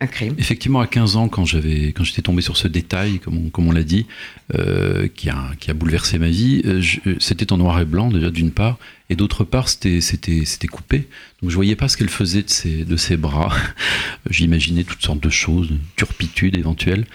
[0.02, 0.36] un crime.
[0.38, 3.84] Effectivement, à 15 ans, quand j'avais, quand j'étais tombé sur ce détail, comme on, l'a
[3.84, 4.06] dit,
[4.54, 6.82] euh, qui, a, qui a bouleversé ma vie, euh,
[7.20, 8.78] c'était en noir et blanc déjà d'une part,
[9.10, 11.08] et d'autre part c'était, c'était, c'était coupé.
[11.42, 13.56] Donc je voyais pas ce qu'elle faisait de ses, de ses bras.
[14.30, 17.06] J'imaginais toutes sortes de choses, turpitude éventuelle.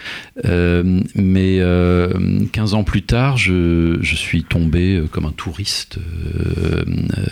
[0.45, 1.59] Euh, mais
[2.51, 6.83] 15 ans plus tard, je, je, suis tombé comme un touriste euh,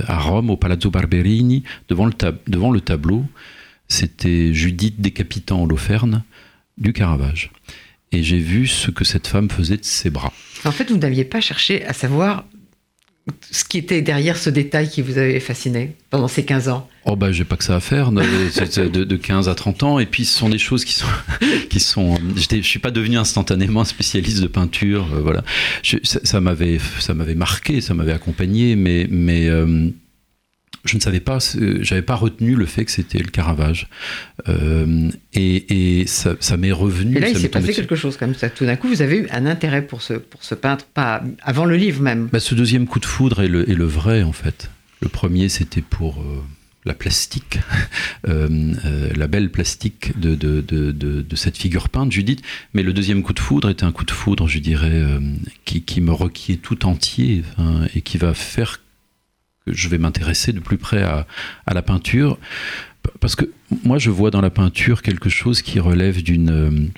[0.06, 3.26] à Rome, au Palazzo Barberini, devant le, tab- devant le tableau
[3.90, 6.24] c'était Judith décapitant Holoferne
[6.78, 7.52] du Caravage.
[8.12, 10.34] Et j'ai vu ce que cette femme faisait de ses bras.
[10.66, 12.46] En fait, vous n'aviez pas cherché à savoir
[13.52, 17.16] ce qui était derrière ce détail qui vous avait fasciné pendant ces 15 ans Oh
[17.16, 20.26] bah j'ai pas que ça à faire de, de, 15 à 30 ans et puis
[20.26, 21.08] ce sont des choses qui sont
[21.70, 25.44] qui sont je suis pas devenu instantanément spécialiste de peinture euh, voilà
[25.84, 29.90] je, ça, ça m'avait ça m'avait marqué ça m'avait accompagné mais mais euh,
[30.86, 31.40] je ne savais pas,
[31.82, 33.88] j'avais pas retenu le fait que c'était le Caravage.
[34.48, 37.18] Euh, et, et, ça, ça m'est revenu.
[37.18, 38.50] Et là, il s'est passé quelque chose comme ça.
[38.50, 41.66] Tout d'un coup, vous avez eu un intérêt pour ce, pour ce peintre, pas avant
[41.66, 42.30] le livre même.
[42.32, 44.70] Bah, ce deuxième coup de foudre est le, est le vrai, en fait.
[45.02, 46.42] Le premier, c'était pour euh,
[46.86, 47.60] la plastique,
[48.30, 48.74] euh,
[49.16, 52.42] la belle plastique de, de, de, de, cette figure peinte, Judith.
[52.74, 55.04] Mais le deuxième coup de foudre était un coup de foudre, je dirais,
[55.66, 58.80] qui, qui me requiert tout entier hein, et qui va faire
[59.68, 61.28] je vais m'intéresser de plus près à,
[61.66, 62.38] à, la peinture.
[63.20, 63.46] Parce que
[63.84, 66.92] moi, je vois dans la peinture quelque chose qui relève d'une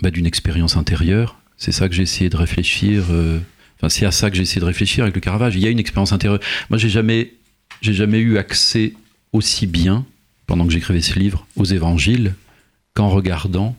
[0.00, 1.40] bah, d'une expérience intérieure.
[1.56, 3.04] C'est ça que j'ai essayé de réfléchir.
[3.10, 3.38] Euh,
[3.78, 5.56] enfin, c'est à ça que j'ai essayé de réfléchir avec le Caravage.
[5.56, 6.40] Il y a une expérience intérieure.
[6.68, 7.32] Moi, j'ai jamais,
[7.80, 8.92] j'ai jamais eu accès
[9.32, 10.04] aussi bien,
[10.46, 12.34] pendant que j'écrivais ce livre, aux évangiles
[12.94, 13.76] qu'en regardant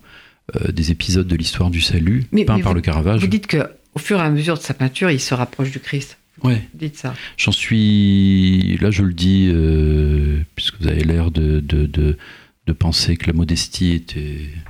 [0.56, 3.22] euh, des épisodes de l'histoire du salut mais, peints par le Caravage.
[3.22, 6.18] Vous dites qu'au fur et à mesure de sa peinture, il se rapproche du Christ.
[6.44, 6.62] Ouais.
[6.74, 7.16] Dites ça.
[7.38, 8.78] J'en suis.
[8.78, 12.18] Là, je le dis, euh, puisque vous avez l'air de, de, de,
[12.68, 14.04] de, penser que la modestie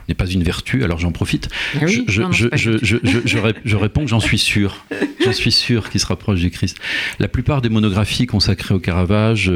[0.08, 1.50] n'est pas une vertu, alors j'en profite.
[1.82, 4.86] Oui je, non, non, je, je, je, je, je, réponds que j'en suis sûr.
[5.24, 6.78] J'en suis sûr qu'il se rapproche du Christ.
[7.20, 9.52] La plupart des monographies consacrées au Caravage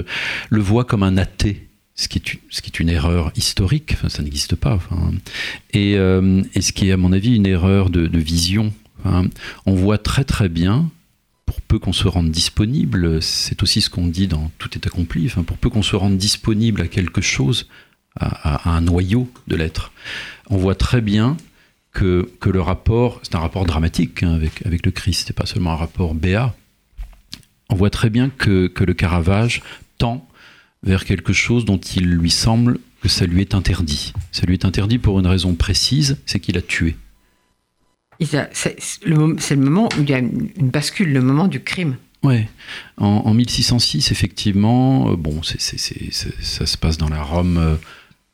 [0.50, 1.68] le voient comme un athée.
[1.94, 4.74] Ce qui, est une, ce qui est une erreur historique, enfin, ça n'existe pas.
[4.74, 5.12] Enfin,
[5.72, 8.74] et, euh, et, ce qui est, à mon avis, une erreur de, de vision.
[9.04, 9.28] Enfin,
[9.66, 10.90] on voit très très bien
[11.52, 15.28] pour peu qu'on se rende disponible, c'est aussi ce qu'on dit dans Tout est accompli,
[15.28, 17.68] pour peu qu'on se rende disponible à quelque chose,
[18.18, 19.92] à, un noyau de l'être,
[20.50, 21.36] on voit très bien
[21.92, 25.76] que, le rapport, c'est un rapport dramatique hein, avec, le Christ, c'est pas seulement un
[25.76, 26.56] rapport béat,
[27.68, 29.62] on voit très bien que le Caravage
[29.98, 30.26] tend
[30.84, 34.14] vers quelque chose dont il lui semble que ça lui est interdit.
[34.32, 36.96] Ça lui est interdit pour une raison précise, c'est qu'il a tué.
[38.22, 41.96] C'est le, moment où il y a une bascule, le moment du crime.
[42.24, 42.48] Ouais.
[42.98, 47.58] En, en 1606, effectivement, euh, bon, ça se passe dans la Rome.
[47.58, 47.76] Euh,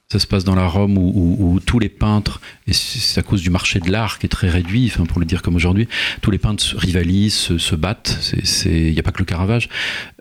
[0.09, 3.49] ça se passe dans la Rome où, tous les peintres, et c'est à cause du
[3.49, 5.89] marché de l'art qui est très réduit, pour le dire comme aujourd'hui,
[6.21, 8.17] tous les peintres rivalisent, se, battent,
[8.65, 9.67] il n'y a pas que le Caravage.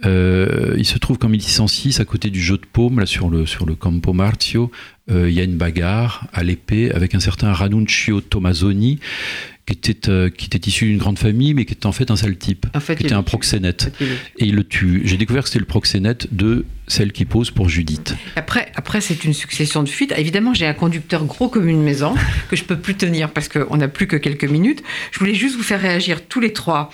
[0.04, 3.46] Euh, il se trouve qu'en 1606, à côté du jeu de paume, là sur le,
[3.46, 4.72] sur le Campo Marzio,
[5.08, 8.98] il y a une bagarre à l'épée avec un certain Ranuncio Tommasoni,
[9.66, 12.16] qui était, euh, qui était issu d'une grande famille, mais qui était en fait un
[12.16, 13.92] sale type, en fait, qui était un proxénète.
[14.38, 15.02] Et il le tue.
[15.04, 18.14] J'ai découvert que c'était le proxénète de celle qui pose pour Judith.
[18.36, 20.14] Après, après c'est une succession de fuites.
[20.16, 22.14] Évidemment, j'ai un conducteur gros comme une maison
[22.48, 24.84] que je peux plus tenir parce qu'on n'a plus que quelques minutes.
[25.10, 26.90] Je voulais juste vous faire réagir tous les trois.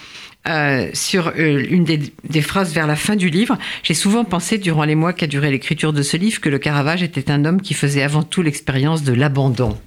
[0.49, 4.59] Euh, sur euh, une des, des, phrases vers la fin du livre, j'ai souvent pensé
[4.59, 7.63] durant les mois qu'a duré l'écriture de ce livre que le Caravage était un homme
[7.63, 9.79] qui faisait avant tout l'expérience de l'abandon.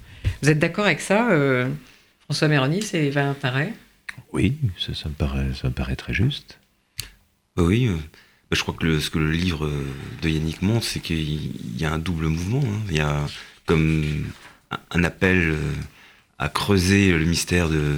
[0.41, 1.67] Vous êtes d'accord avec ça euh
[2.21, 3.73] François Méroni, c'est Valentin Ray
[4.31, 6.57] Oui, ça, ça me, paraît, ça me paraît très juste.
[7.57, 7.95] Oui, euh,
[8.49, 9.69] bah je crois que le- ce que le livre
[10.21, 12.63] de Yannick montre, c'est qu'il y a un double mouvement.
[12.65, 12.79] hein.
[12.89, 13.25] Il y a
[13.65, 14.25] comme
[14.91, 15.53] un- appel
[16.39, 17.93] à creuser le mystère de,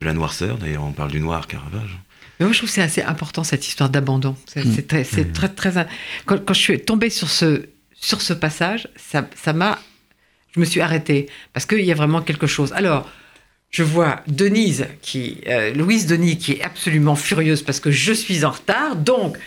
[0.00, 0.58] de la noirceur.
[0.58, 1.98] D'ailleurs, on parle du noir Caravage.
[2.38, 4.34] Mais moi, je trouve que c'est assez important cette histoire d'abandon.
[4.46, 5.86] C'est c'est très, très, très.
[6.24, 9.78] Quand, quand je suis tombée sur ce, sur ce passage, ça ça m'a.
[10.54, 12.72] Je me suis arrêtée parce qu'il y a vraiment quelque chose.
[12.72, 13.08] Alors,
[13.70, 18.44] je vois Denise, qui, euh, Louise Denis, qui est absolument furieuse parce que je suis
[18.44, 18.96] en retard.
[18.96, 19.38] Donc,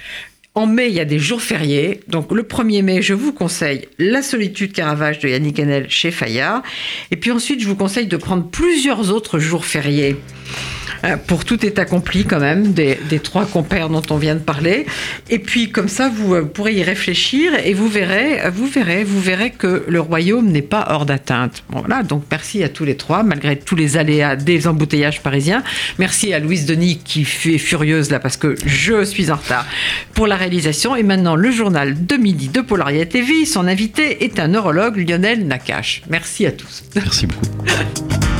[0.55, 2.01] en mai, il y a des jours fériés.
[2.07, 6.61] Donc, le 1er mai, je vous conseille La solitude Caravage de Yannick Enel chez Fayard.
[7.09, 10.15] Et puis ensuite, je vous conseille de prendre plusieurs autres jours fériés.
[11.05, 14.85] Euh, Pour tout est accompli quand même, des, trois compères dont on vient de parler.
[15.29, 19.03] Et puis comme ça, vous euh, pourrez y réfléchir et vous verrez, euh, vous verrez,
[19.03, 21.63] vous verrez que le royaume n'est pas hors d'atteinte.
[21.69, 25.63] Voilà, donc merci à tous les trois, malgré tous les aléas des embouteillages parisiens.
[25.99, 29.65] Merci à Louise Denis qui est furieuse là parce que je suis en retard
[30.13, 30.95] pour la réalisation.
[30.95, 33.45] Et maintenant, le journal de midi de Polarité TV.
[33.45, 36.03] Son invité est un neurologue, Lionel Nakache.
[36.09, 36.83] Merci à tous.
[36.95, 37.47] Merci beaucoup.